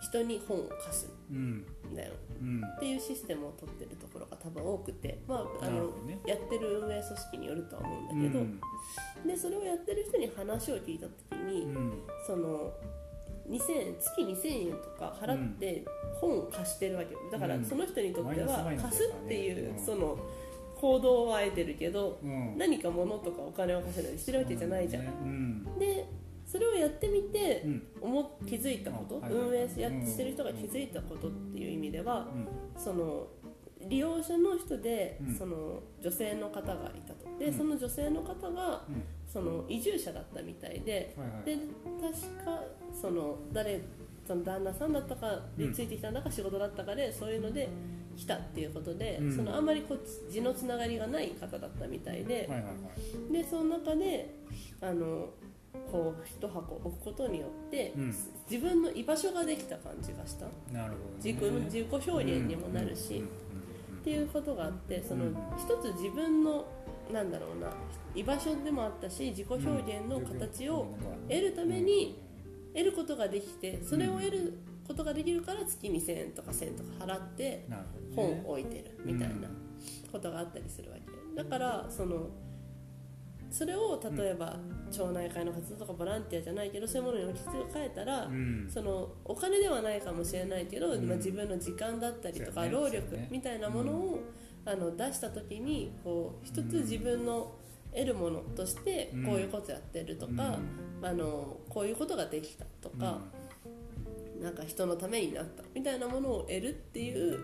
[0.00, 2.12] 人に本を貸すうん、んだよ。
[2.40, 6.18] うん、っていうシステムを取ってるところが多分多くて、まあ、あのね。
[6.26, 8.60] やってる運営組織によるとは思うんだうけど、ん、
[9.26, 11.92] でそれをやってる人に話を聞いた時に、うん、
[12.26, 12.72] その
[13.48, 15.84] 2000円月2000円とか払って
[16.20, 17.20] 本を貸してるわけよ。
[17.30, 17.64] だからうん。
[17.64, 20.18] その人にとっては貸すっていう、その
[20.80, 26.04] 行動は得てるけどうん、何か物とかお金を貸せないしてるわけじゃないじゃん、で
[26.54, 29.42] それをやってみてうん、思っ気づいたこと、あはいはい。
[29.48, 33.26] 運営やってしてる人が気づいたことっていう意味では、うん、その
[33.88, 35.34] 利用者の人で、うん。
[35.34, 37.26] その女性の方がいたと。
[37.40, 37.52] で、うん。
[37.52, 41.44] その女性の方がうん、その移住者だったみたいではいはい。
[41.44, 41.56] で
[42.00, 42.62] 確か
[43.02, 43.80] その誰
[44.24, 47.68] その旦那さんだったかでついてきたんだか仕事だったかでそういうので
[48.16, 49.36] 来たっていうことで、うん。
[49.36, 52.70] そのあんまりこう地のつながりがない方だったみたいで、はいはいは
[53.28, 53.32] い。
[53.32, 54.36] でその中で
[54.80, 55.30] あの
[55.90, 58.14] こう一箱置くことによって、うん。
[58.50, 60.46] 自分の居場所ができた感じがした。
[60.72, 61.16] なるほど、ね。
[61.16, 63.22] 自己自己表現にもなるし、
[64.00, 65.36] っていうことがあってそのうん。
[65.56, 66.66] 一つ自分の
[67.12, 67.70] なんだろうな
[68.14, 70.86] 居場所でもあったし自己表現の形を
[71.28, 72.18] 得るために
[72.72, 77.66] 得ることができてそれを得ることができるから月2000円とか1000円とか払って
[78.14, 79.48] 本を置いてるみたいな
[80.12, 81.42] ことがあったりするわけ。
[81.42, 82.28] だからその
[83.54, 84.56] それを例えば
[84.90, 94.20] 町内会の活動とかボランティアじゃないけどそういうものに置き換えたら、うん、そのお金ではないかもしれないけど、うんまあ、自分の時間だったりとか、労力みたいなものを、
[94.64, 97.52] あの出した時にこう一つ自分の
[97.92, 99.24] 得るものとしてうん。
[99.24, 100.58] こういうことやってるとか、
[101.02, 102.98] あのこういうことができたとうん。
[102.98, 103.20] か、
[104.42, 107.38] なんか人のためになったみたいなものを得るっていう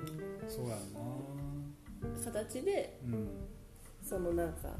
[0.49, 0.77] そうや
[2.25, 3.29] 形でなうん。
[4.03, 4.71] そのなんか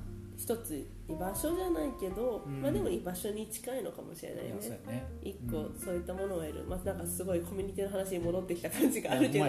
[0.41, 2.63] 一つ居場所じゃないけど、うん。
[2.63, 4.81] まあでも居場所に近いのかもしれないね。
[4.87, 5.07] ね。
[5.23, 5.79] 一個うん。
[5.79, 9.45] そういったものを得る、まあ、なんかすごいコミュニティの話に戻ってきた感じがあるけど。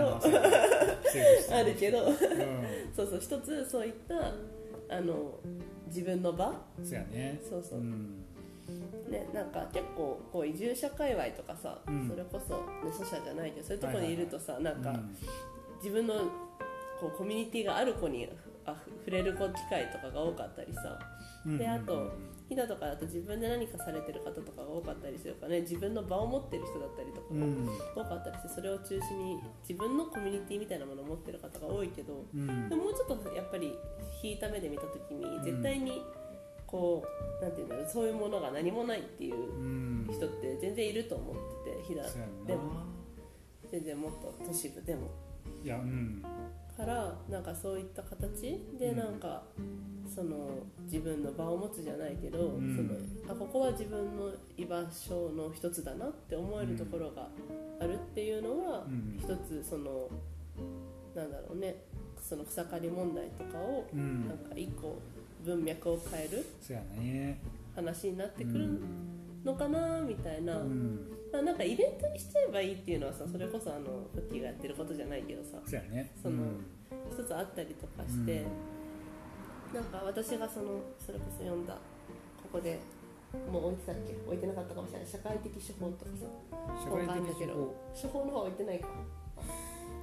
[1.56, 2.10] あるけど。
[2.10, 2.18] う
[2.94, 5.40] そうそう一つそういったあの
[5.88, 6.50] 自分の場。
[6.50, 7.40] んそうやね。
[7.50, 7.80] そうそう。
[7.80, 8.26] う、ん。
[9.10, 12.10] ねなんか結構こう移住者界隈とかさ、うん。
[12.10, 15.16] それこそねソシャじゃないけどそういうところにいるとさ、なんかうん。
[15.78, 16.16] 自分の
[17.00, 18.28] こうコミュニティがある子に
[18.66, 21.00] あ触れる機会とかが多かったりさ。
[21.46, 22.12] うんであと
[22.48, 25.62] 飛騨とかだと自分で何かされてる方とかが多かったりするからね。
[25.62, 27.68] 自分の場を持ってる人だったりとかもうん。
[27.96, 32.70] 多かったりしてそれを中心に自分のコミュニティみたいなものを持ってる方が多いけどうん。
[32.70, 33.74] でももうちょっとやっぱり
[34.22, 36.04] 引いた目で見た時に絶対に
[36.68, 37.04] こ
[37.42, 40.08] うなんていうんだろうそういうものが何もないっていううん。
[40.12, 42.62] 人って全然いると思ってて飛騨でも
[43.72, 45.08] 全然もっと都市部でも。
[45.64, 46.24] いやうん
[46.82, 48.98] からなんかそういった形でうん。
[48.98, 49.44] なんか、
[50.14, 50.50] その
[50.86, 52.76] 自分の場を持つじゃないけど、うん。
[52.76, 52.82] そ
[53.30, 57.30] のあここは自分の居場所の一つだなって思えるところが
[57.80, 59.18] あるっていうのは、うん。
[59.20, 60.10] 一つその
[61.16, 61.76] なんだろうね
[62.22, 64.28] その草刈り問題とかをうん。
[64.28, 64.98] なんか一個
[65.46, 66.46] 文脈を変える
[67.76, 68.80] 話になってくるうん
[69.44, 76.12] のかなみたいな、うんまあなんかイベントにしちゃえばいいっていうのはさそれこそあのフッキーがやってることじゃないけどさそうやね。
[76.22, 76.66] そのうん。
[77.10, 78.44] 一つあったりとかして、
[79.74, 81.74] なんか私がそのそれこそ読んだ
[82.44, 82.80] ここで
[83.52, 85.08] もう置いてたっけ置いてなかったかもしれない。
[85.08, 86.28] 社会的手法とかさ
[86.90, 87.76] 本があるんだけど法。
[87.96, 88.88] 手法の方は置いてないか。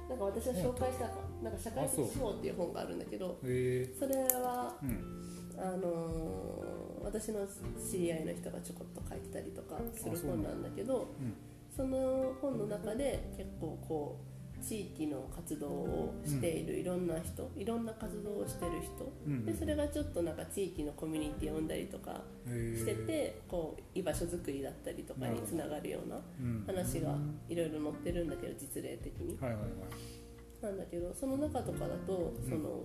[0.09, 1.29] なんか私は紹介したか。
[1.43, 3.53] なんか社会的手法っていう本があるんだけどそれ
[4.43, 6.79] はうんあのー
[7.09, 7.39] 私の
[7.79, 11.33] 知り合いの人がちょこっと書いてたりとかする本なんだけどうん。
[11.75, 14.19] その本の中で結構こ
[14.61, 19.45] う地域の活動をしているいろんな人、いろんな活動をしてる人うん。
[19.45, 26.63] でそれがちょっとなんか地域のコミュニティを生んだりとかしててこう居場所づくりだったりとかにつながるようなうん。
[26.67, 27.15] 話が
[27.47, 29.37] いろいろ載ってるんだけど実例的に。
[30.61, 32.83] なんだけどその中とかだとその、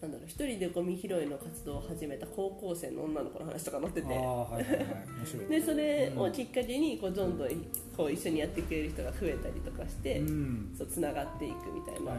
[0.00, 4.08] なんだろう一人でゴミ拾いの活動を始めた高校生の女の子の話とか載ってて。
[4.08, 7.48] はいはいでそれをきっかけにこうどんどん
[7.94, 10.74] こう一緒にやってくれる人が増えたりとかして、うん。
[10.76, 12.12] そうつながっていくみたいな、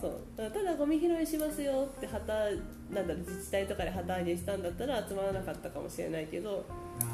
[0.00, 0.20] そう。
[0.36, 2.32] ただゴミ拾いしますよって旗
[2.90, 6.64] なんだろう自治体とかで旗揚げしたんだったら集まらなかったかもしれないけど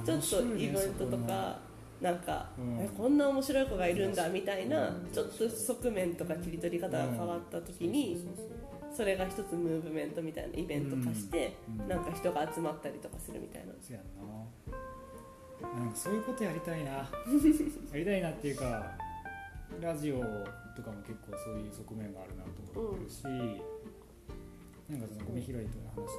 [0.04, 1.58] ちょっとイベントとか
[2.00, 2.78] なんか、うん。
[2.78, 5.08] えこんな面白い子がいるんだみたいなうん。
[5.10, 8.22] ちょっと側面とか切り取り方が変わった時に
[8.96, 13.72] それが一つムーブメントみたいなイベント化してうんなんか人が集まったりとかするみたいな。
[13.80, 14.22] そうやんな。
[15.80, 16.90] なんかそういうことやりたいな。
[16.96, 17.08] や
[17.94, 18.96] りたいなっていうか
[19.80, 26.12] ラジオとかも結構そういう側面があるなと思ってるし、なんかそのゴミ拾いとの話で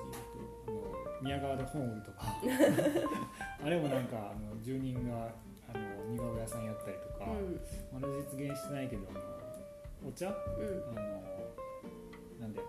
[0.67, 2.35] 言うとあの宮川で本売るとか。
[3.63, 5.29] あれもなんかあの住人が
[5.69, 7.59] あの似顔絵屋さんやったりとか、うん。
[8.01, 9.03] まだ実現してないけど
[10.07, 10.29] お茶？
[10.29, 10.95] あうん。
[10.95, 11.01] の
[12.39, 12.61] なんで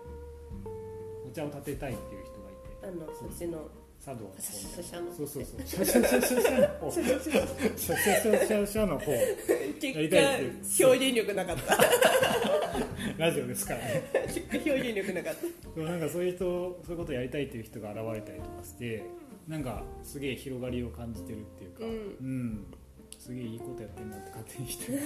[1.27, 3.05] お茶を立てたいっていう人がいて。
[3.05, 3.69] あのそっちの。
[4.05, 5.67] 茶道の方そうそうそう。
[5.67, 6.91] シャシャシャシャシャの方。
[6.91, 7.37] シャシャシャ
[7.77, 9.13] シャシャシャの方。
[9.13, 11.79] やりたいって結果表現力なかった。
[13.19, 14.11] ラジオですからね。
[14.29, 15.41] 結果表現力なかった。
[15.75, 19.05] そうなんかそういう人そういうことやりたいっていう人が現れたりとかして
[19.49, 21.85] なんかすげえ広がりを感じてるっていうか。
[21.85, 21.91] うん。
[21.91, 21.95] う
[22.25, 22.67] ん
[23.29, 24.97] すげえいいことやってんなって勝手にしてい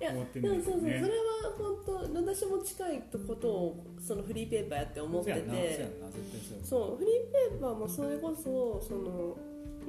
[0.00, 1.10] や思ってんですよもそうそうそれはね
[1.56, 5.88] 本当私も近いことをそのフリーペーパーやって思ってて。
[6.64, 9.36] そうフリーペーパーもそれこそその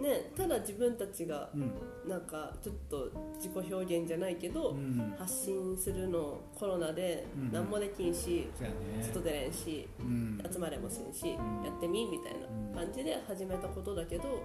[0.02, 1.72] ねただ自分たちがうん。
[2.08, 5.14] なんかちょっと自己表現じゃないけど、うん。
[5.20, 7.52] 発信するのコロナでうん。
[7.52, 9.04] 何もできんし、そうやね。
[9.04, 10.42] 外出れんしうん。
[10.52, 11.64] 集まれもせんし、ん。
[11.64, 12.34] やってみみたい
[12.74, 14.44] な感じで始めたことだけど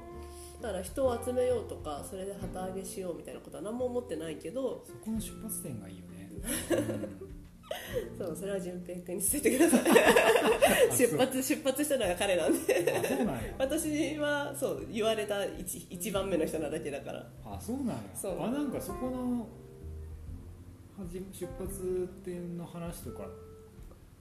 [0.66, 6.30] だから人を集めようとかそれで旗揚げしようみたいなことは何も思ってないけどそこの出発点がいいよね、
[8.18, 10.96] そうそれは淳平君に伝えてください。
[10.96, 12.84] 出発出発したのが彼なんで。
[13.24, 13.40] なんや。
[13.58, 17.26] 私はそう言われた 1, 一番目の人なだけだから。
[17.44, 17.94] あそうなんや。
[18.14, 18.42] そう。
[18.42, 19.40] あなんかそこの
[20.98, 23.28] はじ出発点の話とかっ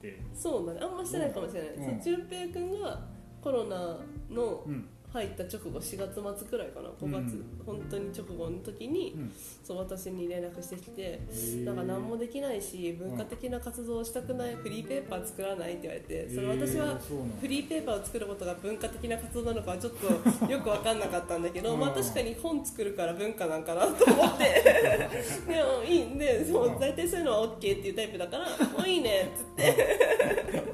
[0.00, 1.18] てそうだねあんまして。
[1.18, 3.00] ないかもしれない、うんそう淳平君が
[3.40, 7.44] コロナのうん入った直後4月末くらいかな5月、うん。
[7.64, 9.32] 本当に直後の時に、うん。
[9.64, 11.20] そう私に連絡してきて
[11.64, 16.98] なんか何もできないし文化的な活動をしたくないフリーペーパー作らないって言われてそれ私は
[17.40, 20.06] フリーペーパーを作ることが文化的な活動なのかはちょっと
[20.50, 21.80] よく分かんなかったんだけど、うん。
[21.80, 24.44] まあ確かに本作るから文化なんかなと思って。
[25.46, 26.78] でもいいんでそううん。
[26.78, 28.44] 大体そういうのは OK っていうタイプだから
[28.76, 30.66] 「もういいね」っつって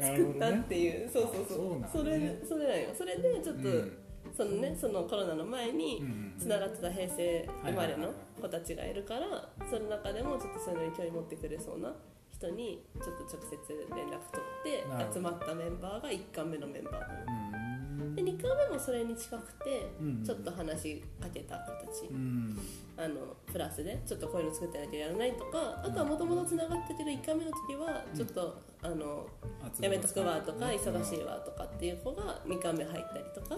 [0.00, 1.10] 作ったっていう。
[1.10, 1.58] そうそうそう。
[1.92, 2.88] そうそれねそれなんよ。
[2.94, 3.98] それでちょっと、うん
[4.36, 6.02] そのねそのコロナの前に
[6.38, 9.20] つながってた平成生まれの子たちがいるから
[9.70, 11.92] その中でもちょっとそういうのに興味持ってくれそうな
[12.32, 13.56] 人にちょっと直接
[13.94, 14.42] 連絡取
[15.04, 17.63] って集まったメンバーが1巻目のメンバーなのうん
[18.14, 22.58] で2巻目もそれに近くてうんちょっと話しかけた子たちうん。
[22.96, 29.26] あのプラスでちょっとこういうの作ってなきゃやらないとかあとはもともとつながっててる1回目の時はちょっと、あの
[29.80, 33.56] やめとくわとか忙しいわとかっていう子が2回目入ったりとか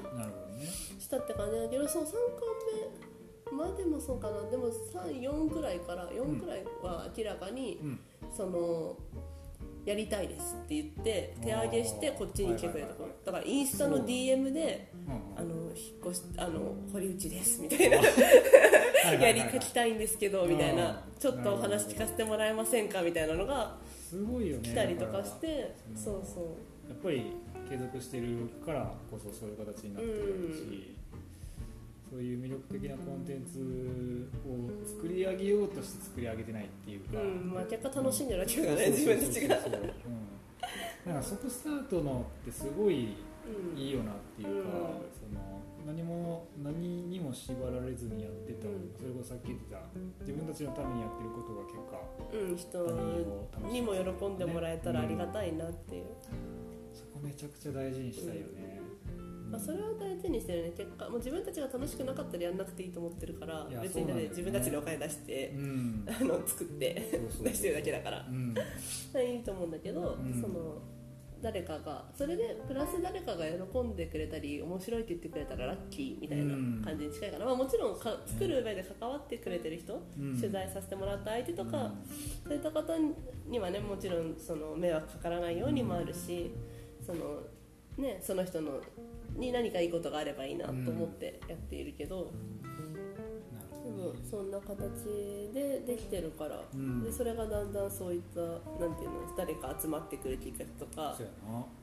[0.98, 2.12] したって感じだけどそう3巻
[3.50, 4.50] 目までもそうかな。
[4.50, 8.00] でも34くらいから4くらいは明らかに、うん。
[8.34, 8.96] その
[9.86, 13.04] やりたいですって言って手挙げしてこっちに来てくれた子。
[13.24, 17.96] だからインスタの DM でうんあの引っ越しあの堀内ですみたいな。
[17.96, 20.88] やり書きたいんですけどみたいな。
[20.88, 20.96] うん。
[21.18, 23.76] ちょっとお話聞かせてもらえませんかみたいなのが
[24.10, 26.44] すごいよね来たりとかしてそうそう。
[26.88, 27.32] やっぱり
[27.68, 30.95] 継続してるからこそそういう形になってるし、
[32.10, 38.88] そういう魅力的なコンテンツを作り上げようとして作り上げてないっていうか、うんまあ結果楽しんでるわけそうだね。
[38.90, 39.72] 自分たちがそうそう。
[39.72, 39.82] そう
[41.06, 45.06] うん、なんかそこスタートのってすごいうんいいよなっていうか、うん。
[45.14, 48.90] その何も何にも縛られずにやってた、うん。
[48.96, 49.78] それこそさっき言ってた
[50.20, 51.98] 自分たちのためにやってることが結果
[52.32, 56.04] うん人にも喜んでもらえたらありがたいなっていう、
[56.92, 58.80] そこめちゃくちゃ大事にしたいよね、
[59.50, 60.72] まあ、それは大事にしてるね。
[60.76, 66.06] 結果もう自分たちが楽しくなかったらやんなくていいと思ってるから別にね自分たちでお金出してう、ん。
[66.08, 68.26] あの作って 出してるだけだから。
[68.28, 68.54] うん。
[69.22, 70.40] いいと思うんだけど、うん。
[70.40, 70.82] その
[71.42, 80.36] 誰かがそれでプラス誰かが喜んでくれたり面白いって言ってくれたらラッキーみたいな感じに近いかな、まあ、もちろんか作る上で関わってくれてる人、うん。
[80.36, 81.94] 取材させてもらった相手とか、
[82.44, 82.94] そういった方
[83.46, 86.50] にはねもちろんその迷惑かからないようにもあるし、
[87.06, 87.42] その
[87.98, 88.80] ね、その人の
[89.38, 92.32] に何かいいことがあればいいなと思ってやっているけど、
[93.84, 95.04] でもそんな形
[95.54, 97.04] でできてるから、うん。
[97.04, 101.16] でそれがだんだんそういったなんていうの誰か集まってくるきっかけとか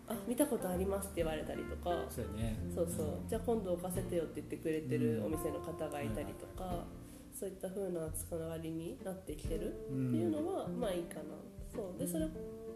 [0.07, 2.57] あ見たことありますって言われたりとかそうやね。
[2.75, 3.19] そうそう。
[3.27, 6.85] じゃあ今度置かせてよって言ってくれてるお店の方がいたりとか、
[7.33, 11.21] そういった風なつながりになってきてるっていうのは、まあいいかな。
[11.73, 11.99] そう。
[11.99, 12.27] でそれ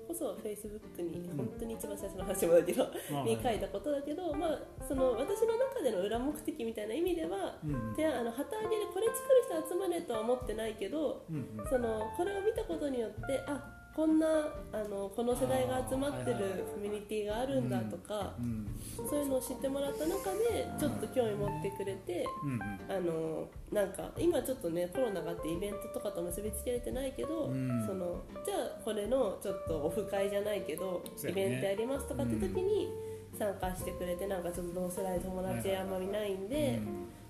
[0.08, 11.70] こそ Facebook に本当に一番最初の話もだけど、まあに書いたことだけど、まあ、その私の中での裏目的みたいな意味では、うんあの旗揚げでこれ作る人集まれとは思ってないけどうんうん。
[11.70, 14.28] そのこれを見たことによってあこんな
[14.72, 22.26] あのこの世代が集まってるコミュニティがあるんだとか、うんそういうのを知ってもらった中でちょっと興味持ってくれて。
[22.44, 22.62] うんうん。
[22.62, 27.86] あのなんか今ちょっとねコロナがあってイベントとかと結びつけれてないけど、うん。
[27.88, 31.30] そのじゃあこれのちょっとオフ会じゃないけど、ね。
[31.32, 32.90] イベントやりますとかって時に
[33.38, 36.80] 参加してくれてなんかちょっと同世代友達あんまりないんで、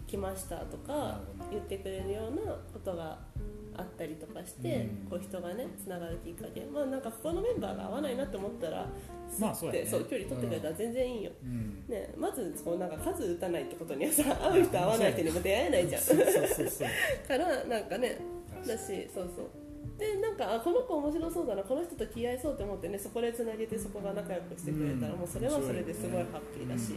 [0.07, 3.17] 来ましたとなか言ってくれるようなことが
[3.77, 5.09] あったりとかして、うん。
[5.09, 6.65] こう人がねつながるきっかけ。
[6.65, 8.87] まあなんかここのメンバーが合わないなって思ったら
[9.39, 9.79] まあそうやね。
[9.81, 11.83] でそう距離取ってくれたら全然いいよ、うん。
[11.87, 16.01] ね、まずこうなんか数打たないってことにはさ会う人会わない人にも出会えないじゃん。
[17.27, 18.17] からなんかね
[18.65, 19.45] だしそうそう。
[19.97, 25.19] でなんかあこの子面白そうだなこの人と気合いそうって思ってねそこでつなげてそこが仲良くしてくれたら、うん。
[25.19, 26.93] もうそれはそれですごいハッピーだし、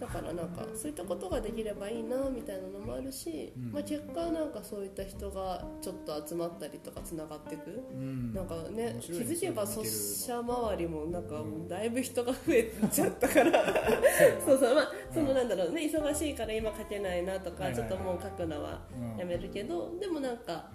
[0.00, 3.72] だからなんかそういったことができればいいなみたいなのもあるし、うん。
[3.72, 7.84] まあ、結果なんかそういった人がちょっと集まったりとかつながっていく。
[7.92, 8.32] うん。
[8.32, 9.90] なんかね気づけばそうソいうの見てる。
[9.90, 13.64] のシャ周りもなんかだいぶ人が増えちゃったから。
[14.46, 19.18] そうそうまあそのなんだろうね忙しいから今書けないなとかちょっともう書くのはうん。
[19.18, 20.70] やめるけどでもなんか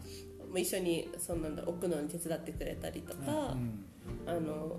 [0.55, 3.85] 一緒にそんなんだ置くのに手伝ってくれたりとかうん。
[4.25, 4.77] あの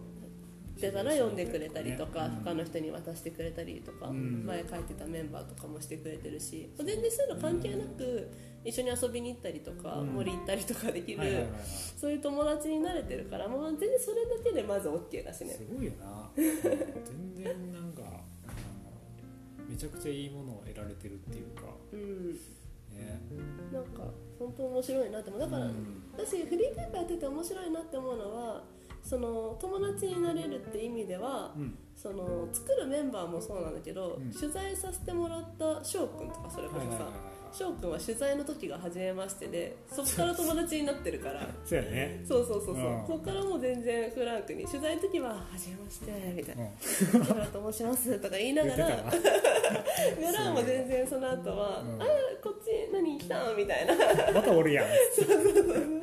[0.80, 2.30] 出たら読んでくれたりとかうん。
[2.44, 4.44] 他の人に渡してくれたりとかうん。
[4.46, 8.30] 前書いてたメンバーとかもしてくれてるし全然そういうの関係なく
[8.64, 10.08] 一緒に遊びに行ったりとかうん。
[10.08, 11.60] 森行ったりとかできるはいはいはいはい。
[11.96, 15.54] そういう友達になれてるからもう全然それだけでまず OK だしね。
[15.54, 16.30] すごいよな。
[16.36, 18.02] 全然なんか
[19.68, 21.62] めちゃくちゃいいものを得られてるっていうか。
[21.92, 22.32] うん。
[22.32, 23.20] ね。
[23.72, 24.04] なんか
[24.38, 25.40] 本当面白いなって思う。
[25.40, 25.74] だから、うん。
[26.12, 28.64] 私フリーペーパーやってて面白いなって思うのは
[29.04, 31.78] その友達になれるって意味では、うん。
[31.94, 34.32] その作るメンバーもそうなんだけど、うん。
[34.32, 37.08] 取材させてもらった翔くんとかそれこそさ
[37.52, 41.46] 翔くんは取材の時が初めましてでそこから友達になってるから。
[41.64, 42.24] そうやね。
[42.26, 43.00] そうそうそうそう、うん。
[43.02, 46.64] ここからもう全然フランクに取材の時は「初めまして」みたいな。
[46.64, 46.70] うん
[47.24, 52.06] 「木村と申します」とか言いながら言ってたな裏 も全然その後は「うんあ
[52.42, 53.94] こっち何来たん?」みたいな。
[54.32, 54.86] またおるやん。
[55.14, 56.02] 確かに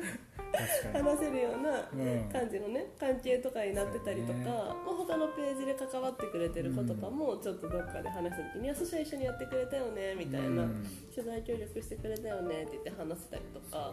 [0.92, 10.86] 話せるようなうん感じのね関係とかになってたりとか、ねまあ、他のページで関わってくれてる子とかもちょっとどっかで話した時に「いやそしたら一緒にやってくれたよね」みたいな、うん。
[11.14, 13.92] 取材協力してくれたよねって言って話せたりとか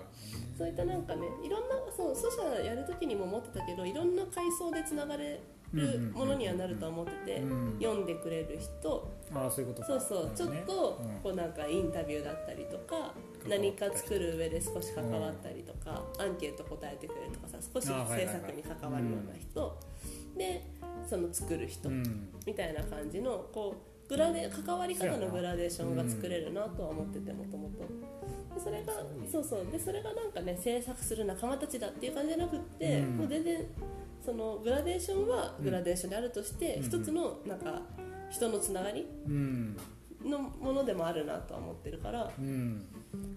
[0.57, 5.39] そういったなんかねいろんなそうソシャやる時にも思ってたけどいろんな階層でつながれ
[5.74, 7.78] るものにはなると思ってて、うん。
[7.80, 9.07] 読んでくれる人。
[9.34, 9.88] ああそういうことか。
[9.88, 11.10] そうそう、ちょっねとうん。
[11.22, 13.14] こうなんかインタビューだったりとか
[13.47, 19.79] 何か作る上で少し関わったりとか、アンケート答えてくれるとかさ少し制作に関わるような人、
[20.37, 20.63] で
[21.07, 22.29] その作る人うん。
[22.45, 23.75] みたいな感じのこ
[24.05, 27.79] うグラデ関わり方のグラデーションが作れるなとは思っててもともと。
[28.55, 28.93] でそれが
[29.31, 29.67] そうそう。
[29.71, 33.17] でそれがなんかね制作する仲間たちだっていう感じじゃなくって、うん。
[33.17, 33.65] もう全然
[34.25, 36.83] そのグラデーションはグラデーションであるとして、うん。
[36.83, 37.81] 一つのなんか
[38.29, 39.77] 人のつながりうん。
[40.25, 42.85] のものでもあるなとは思ってるからうん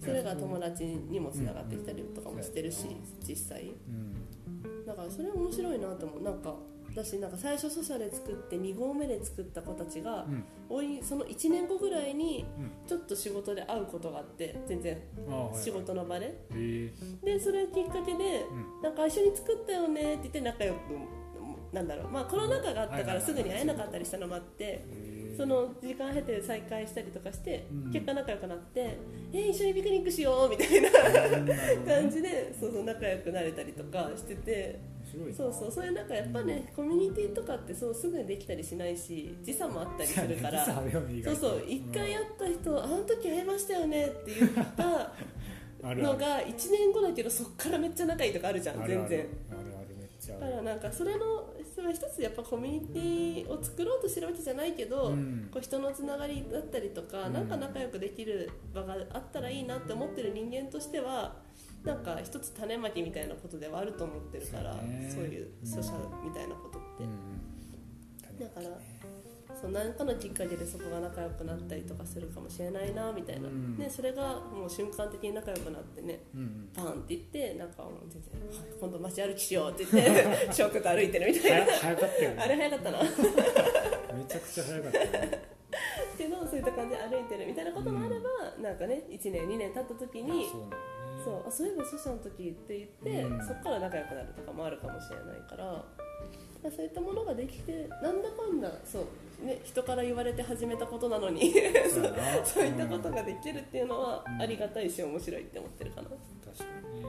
[0.01, 2.97] それが友達にもつながってきたりとかもしてるし
[3.27, 3.73] 実際。
[3.89, 4.87] うん。
[4.87, 6.23] だからそれ面白いなと思う。
[6.23, 6.55] なんか
[6.91, 10.45] 私なんか最初ソシャで作って2合目で作った子たちが、うん。
[10.68, 12.70] おいその1年後ぐらいにうん。
[12.87, 15.01] ちょっと仕事で会うことがあって全然。
[15.55, 16.27] 仕事の場で。
[16.27, 16.93] へえ。
[17.25, 18.83] でそれきっかけで、うん。
[18.83, 20.79] なんか一緒に作ったよねって言って仲良く
[21.73, 22.11] なんだろう。
[22.11, 24.85] まあコロナ禍があったからすぐに会えなかったりしたのもあって
[25.37, 27.93] その時間経て再会したりとかして、うん。
[27.93, 28.99] 結果仲良くなって
[29.33, 34.78] 「え一緒にピクニックしよう」みたいな感じでそうそう仲良くなれたりとかしてて
[35.37, 45.12] そうそうそういうなんかやっぱね、コミュニティとかってそうすぐにできたりしないし時差もあったりするからそうそう一回会った人、あの時会いましたよねって言った
[45.83, 49.26] のが1年後だけどそっからめっちゃ仲いいとかあるじゃん全然。
[50.28, 55.49] だからなんかそれのそれ一つやっぱコミュニティを作ろうとしてるわけじゃないけど、うん。
[55.53, 57.33] こう人のつながりだったりとか、うん。
[57.33, 61.37] なんか仲良くできる場があったらいいなって思ってる人間としては
[61.85, 64.75] なんか一つ種まきみたいなことではあると思ってるから
[65.11, 67.53] そういうソシャルみたいなことって、うん
[68.39, 68.66] だから
[69.62, 73.76] そう何かのきっかけでそこが仲良くなったりとかするかもしれないなみたいな、うん。
[73.76, 78.68] でそれがもう瞬間的に仲良くなってねうんパンって言ってなんかもう全然「はい。
[78.80, 81.72] 今度街歩きしよう」って言って ショックと歩いてるみたいな。
[81.72, 82.42] 早早かったよね。
[82.42, 82.98] あれ早かったな。
[84.18, 85.52] めちゃくちゃ早かったよね。
[86.18, 88.28] けどそういういった感じで歩いてるみたいなこともあれば、
[88.60, 90.46] なんかね1年2年経った時に
[91.24, 93.46] そうあそういえばソシャの時って言って、うん。
[93.46, 95.84] そこから仲良くなるとかもあるかもしれないから
[96.70, 99.06] そういったものができてなんだかんだそう、
[99.43, 101.53] ね、人から言われて始めたことなのに
[102.45, 104.43] そういったことができるっていうのはうん。
[104.43, 106.09] ありがたいし面白いって思ってるかな。
[106.09, 107.07] 確かにね。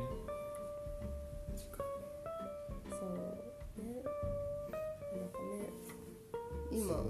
[1.56, 4.04] そうね。
[5.14, 5.70] なんかね
[6.72, 7.04] 今、う。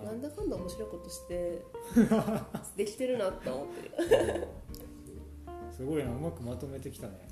[0.00, 1.62] ん、なんだかんだ面白いことして
[2.76, 4.48] できてるなって思ってる。
[5.76, 7.28] すごいなうまくまとめてきたね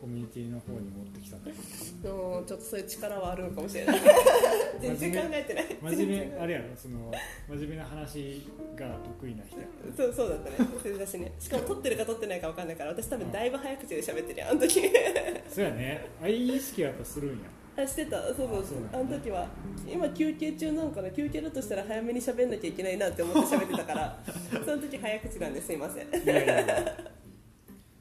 [0.00, 1.42] コミュニティの方に持ってきたね。
[1.46, 4.00] うんちょっとそういう力はあるのかもしれない。
[4.80, 5.66] 全然考えてない。
[5.94, 7.12] 真面目あれやろその
[7.48, 9.60] 真面目な話が得意な人。
[9.60, 10.68] やそうそうだったね。
[10.82, 11.32] それだしね。
[11.38, 14.80] しかも撮ってるか撮ってないか分かんないから私多分だいぶ早口で喋ってるやんあの時。
[15.48, 16.06] そうやね。
[16.22, 17.36] あいい意識はやっぱするんや。
[17.76, 18.22] あしてた。
[18.28, 18.48] そうそう。
[18.92, 19.46] あの時は
[19.86, 24.18] 今休憩中なのかな休憩だとしたら早めに喋んなきゃいけないなって思って喋ってたから
[24.64, 26.22] その時早口なんですいません。
[26.22, 27.19] いやいやいや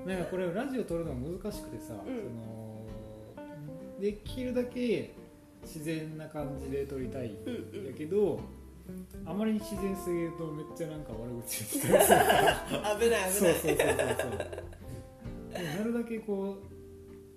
[0.05, 2.41] なんかこれラジオ撮るの難しくてさ、うん。
[3.35, 5.13] そのできるだけ
[5.63, 7.91] 自然な感じで撮りたいんうんうん。
[7.91, 8.39] だけど、
[9.25, 12.15] あまりに自然すぎるとめっちゃなんか悪口言ってた
[12.95, 13.31] り 危ない危ない。
[13.31, 16.57] そうそうそうそうなるだけこ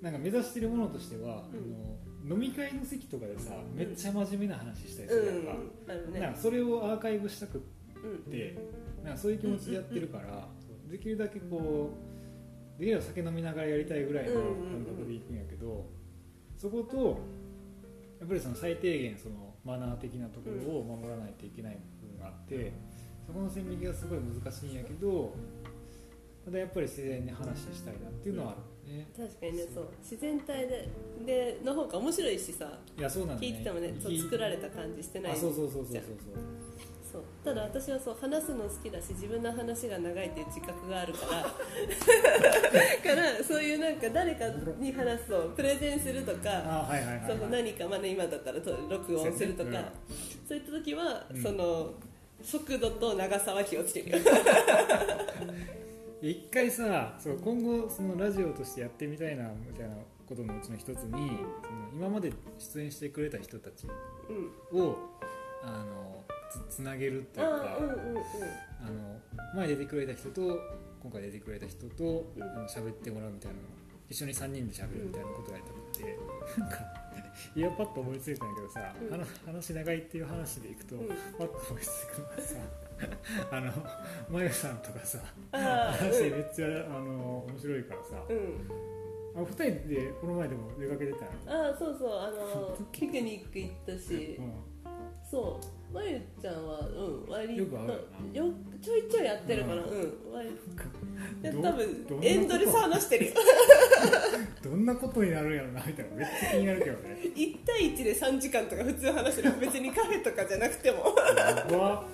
[0.01, 5.91] うなんか目指してるものとしては、あの飲み会の席とかでさめっちゃ真面目な話したりするやんか,、うん。
[5.91, 6.21] あるね。
[6.21, 7.61] なんかそれをアーカイブしたくっ
[8.05, 8.31] うん。
[8.31, 8.57] て
[9.03, 10.49] なんかそういう気持ちでやってるから、
[10.89, 12.12] できるだけこう
[12.79, 14.85] できれば酒飲みながらやりたいぐらいのうんうんうん。
[14.85, 15.87] 感覚でいくんやけど、
[16.57, 17.19] そこと
[18.21, 22.73] やっぱりその最低限そのマナー的なところを守らないといけない部分があって
[23.27, 25.35] そこの線引きがすごい難しいんやけど
[26.45, 28.61] ただやっぱり自然に話したいなっていうのはある
[28.93, 29.89] ね、確かにねそう。
[30.03, 30.89] 自然体で
[31.25, 32.79] での方が面白いしさ。
[32.99, 33.47] いやそうなんだね。
[33.49, 33.95] 聞いててもね。
[34.01, 36.03] そう作られた感じしてないあそうそうそうそうそうそう
[37.13, 37.23] そう。
[37.45, 41.43] ただ私はそう話すの好きだし自分の話が長いっていう自覚があるから。
[43.15, 44.49] からそういうなんか誰か
[44.79, 46.89] に話すとプレゼンするとか
[47.51, 49.71] 何か、まあね、今だったらと録音するとか。
[49.71, 49.93] そうやね
[50.49, 51.43] そういった時は、うん。
[51.43, 51.95] その
[52.43, 54.11] 速度と長さは気をつける。
[54.13, 54.19] よ
[56.23, 61.29] 一回さそう今後そのラジオとしてやってみたいなみたいなことのうちの一つにその
[61.95, 63.87] 今まで出演してくれた人たち
[64.73, 64.81] うん。
[64.81, 64.97] を
[65.65, 66.22] あの
[66.71, 67.97] つつなげるっていうかあうんうんうん。
[68.19, 69.21] あの
[69.55, 70.61] 前出てくれた人と
[71.03, 72.43] 今回出てくれた人とうん。
[72.43, 73.63] あの喋ってもらうみたいなの
[74.11, 76.19] 一緒に3人で喋るみたいなことをやりたくて、
[76.61, 76.77] なんか
[77.57, 79.11] いやパッと思いついたんだけどさ、うん。
[79.11, 81.09] 話話長いっていう話でいくと、うん。
[81.09, 82.57] パッと思いつくのがさ
[83.51, 83.73] あの
[84.29, 85.19] まゆさんとかさ
[85.51, 88.93] 話めっちゃあの面白いからさ、うん、うん
[89.35, 91.27] あ2人でこの前でも出かけてた
[91.71, 94.37] あそうそうあの ピクニック行ったし。
[94.39, 94.53] うん。
[95.25, 97.89] そうまゆちゃんはうん割とよく会う
[98.37, 99.83] よよちょいちょいやってるかな。
[99.83, 100.51] ううんん、割
[101.43, 103.33] でど多どん分なエンドレス話してるよ。
[104.63, 106.17] どんなことになるんやろなみたいな。
[106.17, 107.17] めっちゃ気になるけどね。
[107.35, 109.53] 1対1で3時間とか普通話してる。
[109.61, 111.15] 別にカフェとかじゃなくても。
[111.37, 112.05] やば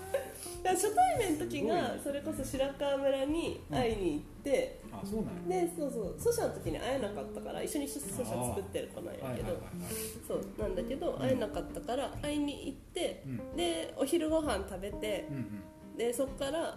[0.62, 5.66] だから初対面の時がそれこそ白川村に会いに行って、あそうなんや。
[5.66, 9.59] でそうそうソシャの時に会えなかったから一緒にソシャ作ってる子なんやけど、はいはいはいは
[9.90, 9.92] い。
[10.26, 13.56] そうなんだけど会えなかったから会いに行ってうん。
[13.56, 16.76] でお昼ご飯食べてうんでそっから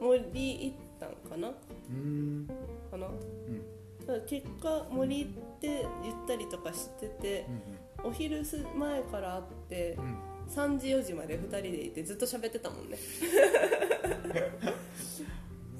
[0.00, 1.50] 森行ったんかな？
[1.90, 2.48] うん。
[2.90, 3.06] かな？
[3.06, 4.06] うん。
[4.06, 7.46] だから結果森行ってゆったりとかしてて
[8.04, 10.18] うんお昼す前から会ってうんうん
[10.48, 12.96] 3時4時まで2人でいてずっと喋ってたもんね。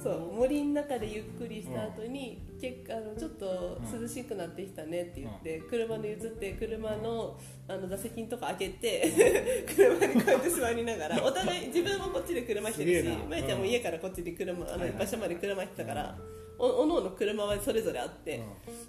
[0.03, 7.37] そう森の中でゆっくりした後に結構あのちょっと涼しくなってきたねって言って車で譲って車の
[7.67, 13.19] あの座席のとこ開けて 車にこうやって座りながらお互い自分もこっちで車来てるしすげえな。
[13.25, 16.17] まゆちゃんも家からこっちで車あの場所まで車来てたから
[16.59, 18.41] おおのおの車はそれぞれあって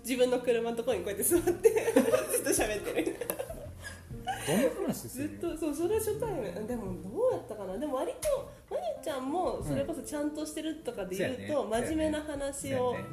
[0.03, 1.69] 自分の車のところにこうやって座って
[2.31, 3.15] ずっと喋ってる
[4.47, 6.67] どんな話すずっるとそうそれは初対面。
[6.67, 7.77] でもどうやったかな？
[7.77, 13.05] でも割とまゆちゃんもそれこそちゃんとしてるとかで言うと、そうやね真面目な話を、そうやね。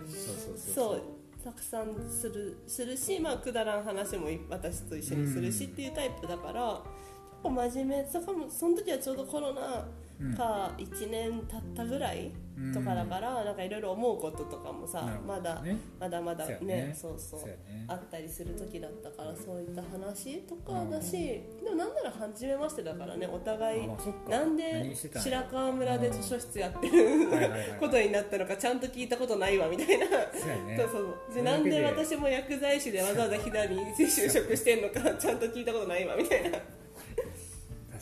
[0.75, 1.03] そう
[1.45, 6.83] たくさんするするし、まあ、くだらん話も私と一緒にするしっていうタイプだから、結
[7.43, 8.09] 構真面目。
[8.11, 9.87] そこもその時はちょうどコロナ
[10.37, 12.31] か1年経ったぐらい
[12.73, 15.77] とかだから、なんかいろいろ思うこととかもさ、まだね。
[15.99, 17.41] まだまだねそうそう
[17.89, 23.89] あったりする時だったからそういった話とかだし、でもなんなら初めましてだからねお互い
[24.29, 27.51] なんで白川村で図書室やってるはい
[27.81, 30.07] ことになったのかちゃんと聞いたことないわみたいな。
[30.07, 30.99] そうそ
[31.33, 36.59] うでなんで私も薬剤師でわざわざ左に就職してんのかちゃんと聞いたことないわみたいな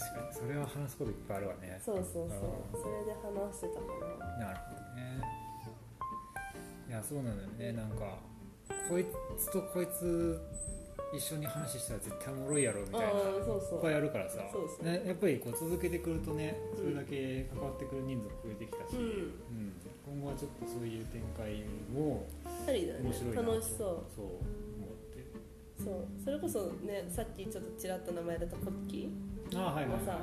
[0.02, 1.80] 確かにそそれは話すこといっぱいあるわね。
[1.84, 2.26] そうそうそう。
[2.26, 3.86] あそれで話してたか
[4.18, 5.22] ななるほどね。
[6.88, 7.72] いやそうなんだよね。
[7.78, 8.18] なんか
[8.88, 9.06] こい
[9.38, 10.40] つとこいつ
[11.14, 13.12] 一緒に話したら絶対おもろいやろみたいな。
[13.46, 14.42] そうそいっぱういあるからさ。
[14.82, 19.02] ね、やっぱりこう続けてくるとねそれだけ関わってくる人数も増えてきたし、うん。
[19.02, 19.72] うん。
[20.04, 21.62] 今後はちょっとそういう展開
[21.94, 22.26] も
[22.66, 23.52] 面白いなと。
[23.52, 24.04] 楽しそう。
[24.10, 25.22] そう思って。
[25.78, 26.24] そう。
[26.24, 29.70] それこそねさっきちょっとちらっと名前出たポッキーも
[30.04, 30.18] さ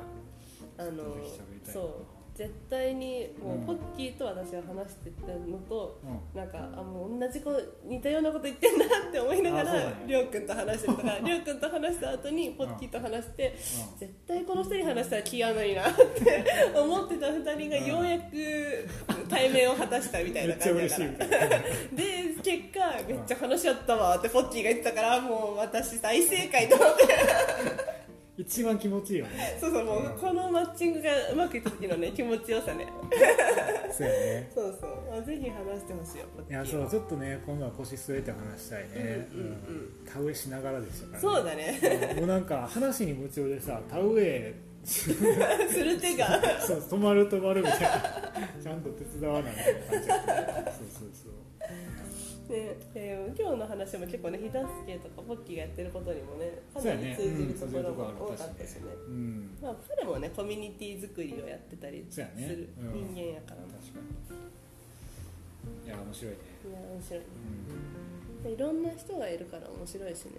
[0.78, 1.16] あの
[1.64, 3.62] そう絶対にもうん。
[3.64, 6.40] うポッキーと私は話してたのと、うん。
[6.40, 7.50] なんかあもう同じ子
[7.84, 13.54] 似たようなこと言ってんなって思いながらりょうくんと話してるとか りょうくんと話した後にポッキーと話して
[13.98, 18.88] 絶対この人に話したら気合うのになって思ってた2人がようやく
[19.28, 27.04] 対面を果たしたみたいな感じで結果めっちゃ話し合ったわってポッキーが言ってたからもう私大正解と思って
[28.40, 29.56] 一番気持ちいいよね。
[29.60, 32.86] そうそうもうこのマッチングがうまくいった時のね 気持ちよさね。
[33.92, 34.50] そうやね。
[34.54, 35.18] そうそう。
[35.18, 36.64] あぜひ話してほしいよポッキーは。
[36.64, 42.14] いやそうちょっとね今度は腰据えて話したいね、うんうんうん田植えしながらでしたから、そうだね。
[42.16, 46.40] もうなんか話に夢中でさ田植え する手が。
[46.60, 48.32] そう止まる止まるみたいな。
[48.62, 50.44] ちゃんと手伝わないみたいな感じだったね。
[50.66, 51.32] そうそうそう
[52.50, 58.80] ねえー今日の話も結構ね日助けとかポッキーがやってることにもねかなり通じるところも多るかったしね。
[59.06, 62.26] うんまあ彼もねコミュニティ作りをやってたりする
[62.78, 63.56] うん人間やから。
[63.62, 64.00] な、確か
[64.34, 65.86] に。
[65.86, 66.38] いや面白いね。
[66.68, 67.20] いや面白い。
[67.20, 68.42] うん。
[68.42, 70.32] でいろんな人がいるから面白いしね。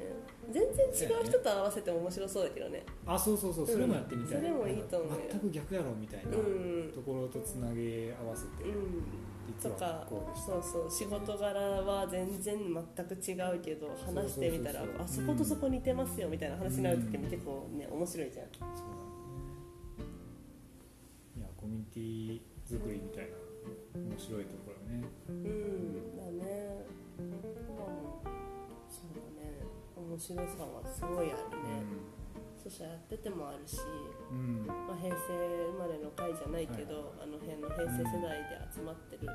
[0.52, 2.84] 全然違う人と合わせても面白そうだけどね。
[3.06, 3.68] あそうそうそう。
[3.68, 5.18] それもやってみたい、それもいいと思うよ。
[5.30, 6.92] 全く逆やろみたいなうん。
[6.94, 9.04] ところとつなげ合わせて、うん
[9.62, 12.58] とかそうそう仕事柄は全然
[12.96, 18.48] 全く違うけど話してみたらあそことそこ似てますよみたいな話になる時も結構ね面白いじゃん。
[18.52, 18.72] そうだね。
[21.38, 23.38] いやコミュニティ作りみたいな
[24.10, 25.04] 面白いところね。
[25.30, 26.86] うんだね。
[27.78, 28.34] まあ
[28.90, 29.62] そうだね。
[29.96, 32.11] 面白さはすごいあるね、そし
[32.70, 33.78] たらやっててもあるし、
[34.32, 35.34] うん、うんまあ、平成
[35.74, 39.28] 生まれの会じゃないけど、あの辺の平成世代で集まってる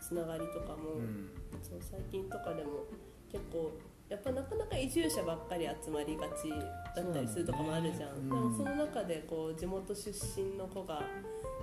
[0.00, 1.30] つながりとかも、うん。
[1.62, 2.84] そう最近とかでも
[3.30, 3.72] 結構
[4.08, 6.50] やっぱなかなか移住者ばっかり集まりがち
[6.94, 8.28] だったりするとかもあるじゃん。
[8.28, 11.02] でもその中でこう地元出身の子が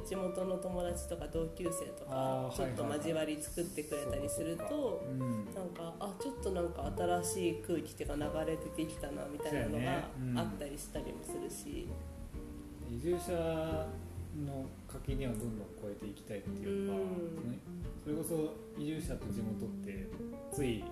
[0.10, 5.45] 地元の友達とか同級生とかちょっと交わり作ってくれたりすると、うん。
[5.53, 11.88] なんかあちょっとなんか新しい空気っていうか流れ出てきたなみたいなのがあったりしたりもするし、
[12.91, 13.86] 移住者
[14.47, 17.62] の垣根をどんどん越えていきたいっていうか、うん。
[18.03, 20.07] それこそ移住者と地元って
[20.51, 20.84] つい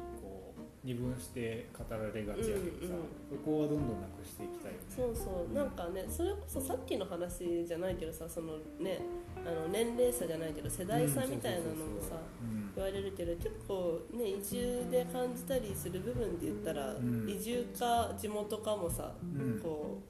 [0.88, 3.44] 二分して語られがちやけどさ、うんうん。
[3.44, 4.86] そこはどんどんなくしていきたいよね。
[4.88, 9.02] そうそうなんかねそれこそさっきの話じゃないけどさそのね
[9.46, 12.72] あの年齢差じゃないけど世代差みたいなのもさ、うん。
[12.74, 17.30] 言われるけど結構ね移住で感じたりする部分で言ったら、ん。
[17.30, 19.60] 移住か地元かもさ、うん。
[19.60, 20.02] こ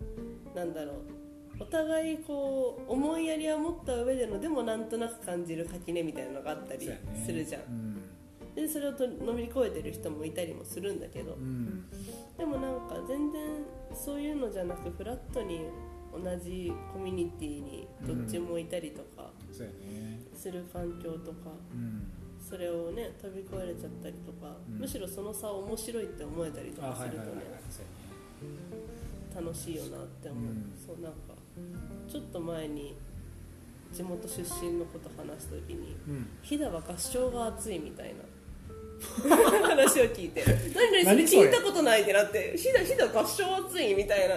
[0.54, 0.96] うなんだろう。
[1.60, 6.88] お互いこう思いやりは持った上でのでもなんとなく感じる垣根みたいなのがあったり
[7.26, 8.04] するじゃん、うん
[8.58, 11.86] でそれをと乗り越えてる人もいたりもするんだけど、うん。
[12.36, 15.62] でもなんか全然そういうのじゃなくフラットに
[16.12, 19.30] 同じコミュニティにどっちもいたりとか
[20.36, 22.12] する環境とか、うん。
[22.41, 24.80] それをね飛び越えれちゃったりとか、うん。
[24.80, 27.43] むしろその差を面白いって思えたりとあかするとね
[29.36, 30.74] 楽しいよなって思う、うん。
[30.84, 31.18] そうなんか
[32.10, 32.95] ちょっと前に
[33.93, 36.28] 地元出身のこと話す時にうん。
[36.41, 38.24] 飛騨は合唱が熱いみたいな
[39.62, 40.43] 話を聞いて。
[40.45, 41.43] 何それ？
[41.43, 42.56] 聞いたことないってなって。
[42.58, 44.36] 飛騨飛騨合唱熱いみたいな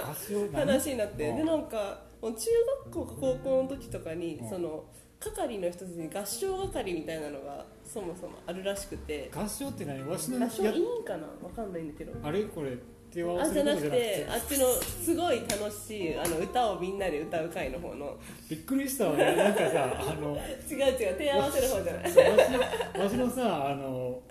[0.52, 1.28] 話になって。
[1.28, 2.46] うんでなんかもう中
[2.90, 4.48] 学校か高校の時とかにうん。
[4.48, 4.84] その
[5.18, 9.30] 係の人たちに合唱係みたいなのがそもそもあるらしくて。
[9.34, 10.02] 合唱って何？
[10.08, 11.26] わしの合唱やいいんかな？
[11.42, 12.12] わかんないんだけど。
[12.26, 12.44] あれ？
[12.44, 12.76] これ
[13.12, 14.66] 手を合わあじゃなくせることじゃなくててあっちの
[15.04, 18.16] すごい楽しいあの歌をみんなで歌う会の方の。
[18.48, 19.36] びっくりしたわね。
[19.36, 20.36] なんかさあの
[20.70, 22.02] 違う違う手合わせる方じゃない。
[22.02, 24.22] わしのわしのさあの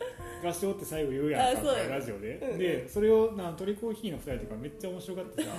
[0.44, 1.58] 合唱って最後言うやん。
[1.58, 2.58] かラジオで、うん。
[2.58, 5.50] でそれをなトリコーヒーの2人とかめっちゃ面白がってさ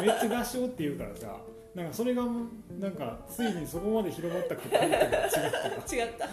[0.00, 1.40] めっちゃ合唱って言うからさ
[1.74, 2.22] なんかそれが
[2.78, 5.08] なんかついにそこまで広まったくくりって違った
[5.96, 6.26] 違った。
[6.26, 6.28] あ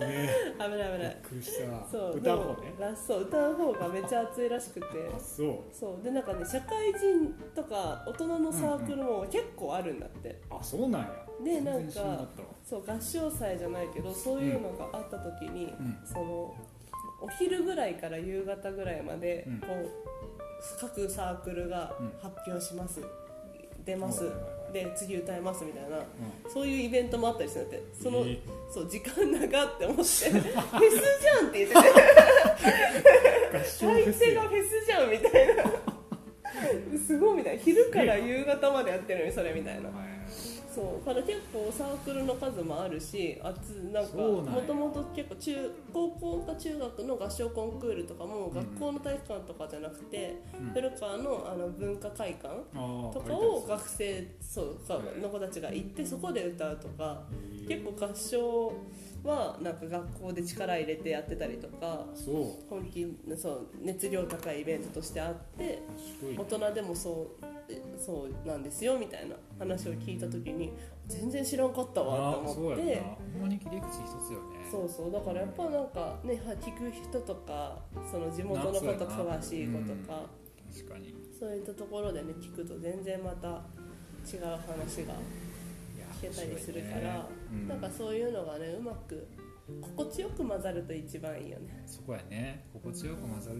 [0.00, 0.28] ね
[0.58, 1.86] 危ない危びっないくりした。
[1.90, 2.72] そう歌う方ね。
[2.94, 4.86] そう歌う方がめっちゃ熱いらしくて。
[5.16, 5.58] あそう。
[5.72, 6.04] そう。
[6.04, 11.26] でなんかね社会人とか大人のサークルも結構あるんだって、あそうなんや。
[11.42, 12.28] でなんか
[12.62, 15.98] そう合唱祭じゃないけどそういうのがあった時に、ん。
[16.04, 16.54] その
[17.22, 19.60] お昼ぐらいから夕方ぐらいまで、うん。
[19.60, 19.88] こう
[20.78, 23.00] 各サークルがうん発表します、
[23.84, 24.30] 出ます、
[24.74, 25.98] で次歌いますみたいな。
[25.98, 26.02] う
[26.52, 27.86] そういうイベントもあったりするんだって。
[28.02, 28.38] その、えー。
[28.68, 30.02] そう時間長って思って。
[30.02, 31.76] フェスじゃんって言って。
[33.54, 35.64] て相手がフェスじゃんみたいな。
[37.06, 37.62] すごいみたいな。
[37.62, 39.90] 昼から夕方までやってるのにそれみたいな
[40.74, 50.70] そうから結構サークルの数もあるしあつなんかもともと結構中高校か中学の合唱コンクールとかもん学校の体育館とかじゃなくて、うん。
[50.70, 57.22] 古川のあの文化会館あとかを学生そうかの子たちが行ってそこで歌うとか
[57.68, 58.72] 結構合唱
[59.22, 62.04] はなんか学校で力入れてやってたりとか
[62.68, 63.06] 本気
[63.36, 65.80] そう熱量高いイベントとしてあって
[66.36, 67.53] 大人でもそうえ
[67.98, 70.72] そうなんですよみたいな話を聞いた時に
[71.06, 73.02] 全然知らんかったわとあそう思って
[73.32, 74.64] ほんまに切り口一つよね。
[74.70, 75.12] そうそう。
[75.12, 77.78] だからやっぱなんかねは聞く人とか
[78.10, 80.28] その地元のこと詳しい子とか
[80.72, 81.14] 確かに。
[81.38, 83.48] そういったところでね聞くと全然また
[84.24, 85.14] 違う話が
[86.20, 87.24] 聞けたりするから、ね。
[87.52, 87.68] うん。
[87.68, 89.26] なんかそういうのがねうまく
[89.80, 91.82] 心地よく混ざると一番いいよね。
[91.86, 92.64] そこやね。
[92.72, 93.58] 心地よく混ざる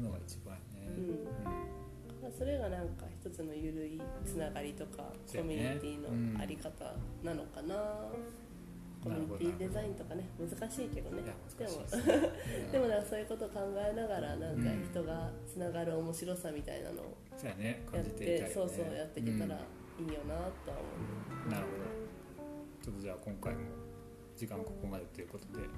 [0.00, 0.60] のが一番や
[0.90, 0.96] ね
[2.22, 2.32] うん。
[2.32, 6.70] それがなんか一つのゆるいつながりとかコミュニティのあり方
[7.22, 7.76] なのかな、
[9.00, 11.22] コミュニティデザインとかね難しいけどね。
[11.56, 11.70] でも
[12.72, 17.16] でもなんかそういうことを考えながらなんか人がつながる面白さみたいなのを
[17.94, 18.50] やっていて、たいよね。
[18.52, 19.58] そうそうやっていけたらい
[20.00, 20.10] うん。
[20.10, 20.78] いよなとは
[21.46, 22.42] 思なるほど。
[22.82, 23.60] ちょっとじゃあ今回も
[24.36, 25.68] 時間ここまでということで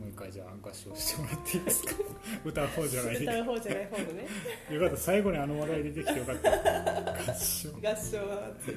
[0.00, 1.94] もう一回じゃあ合唱してもらっていいですか？
[2.44, 3.22] 歌う方じゃなう、い。
[3.22, 4.26] 歌う方じゃない方のね。
[4.70, 6.50] よかった最後にあの話題出てきてよかった。
[6.50, 7.68] 合唱。
[7.70, 8.18] 合唱。
[8.28, 8.76] は熱い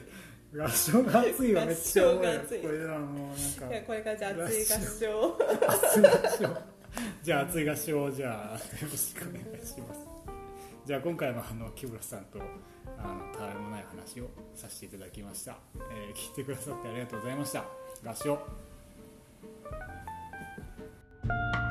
[0.62, 3.88] 合唱が熱いわめっちゃ多い合唱が熱いこれらもうなんか。
[3.88, 6.62] これからじゃあ熱い合唱熱い合唱。
[7.24, 8.60] じゃあ熱い合唱をじゃあよ
[8.92, 10.00] ろしくお願いします。
[10.86, 12.40] じゃあ今回もあの木村さんと
[13.00, 15.58] あのたわいもない話をさせていただきました、
[15.90, 17.66] えー聞いてくださってありがとうございました。
[18.06, 18.38] 合唱
[21.26, 21.63] Thank you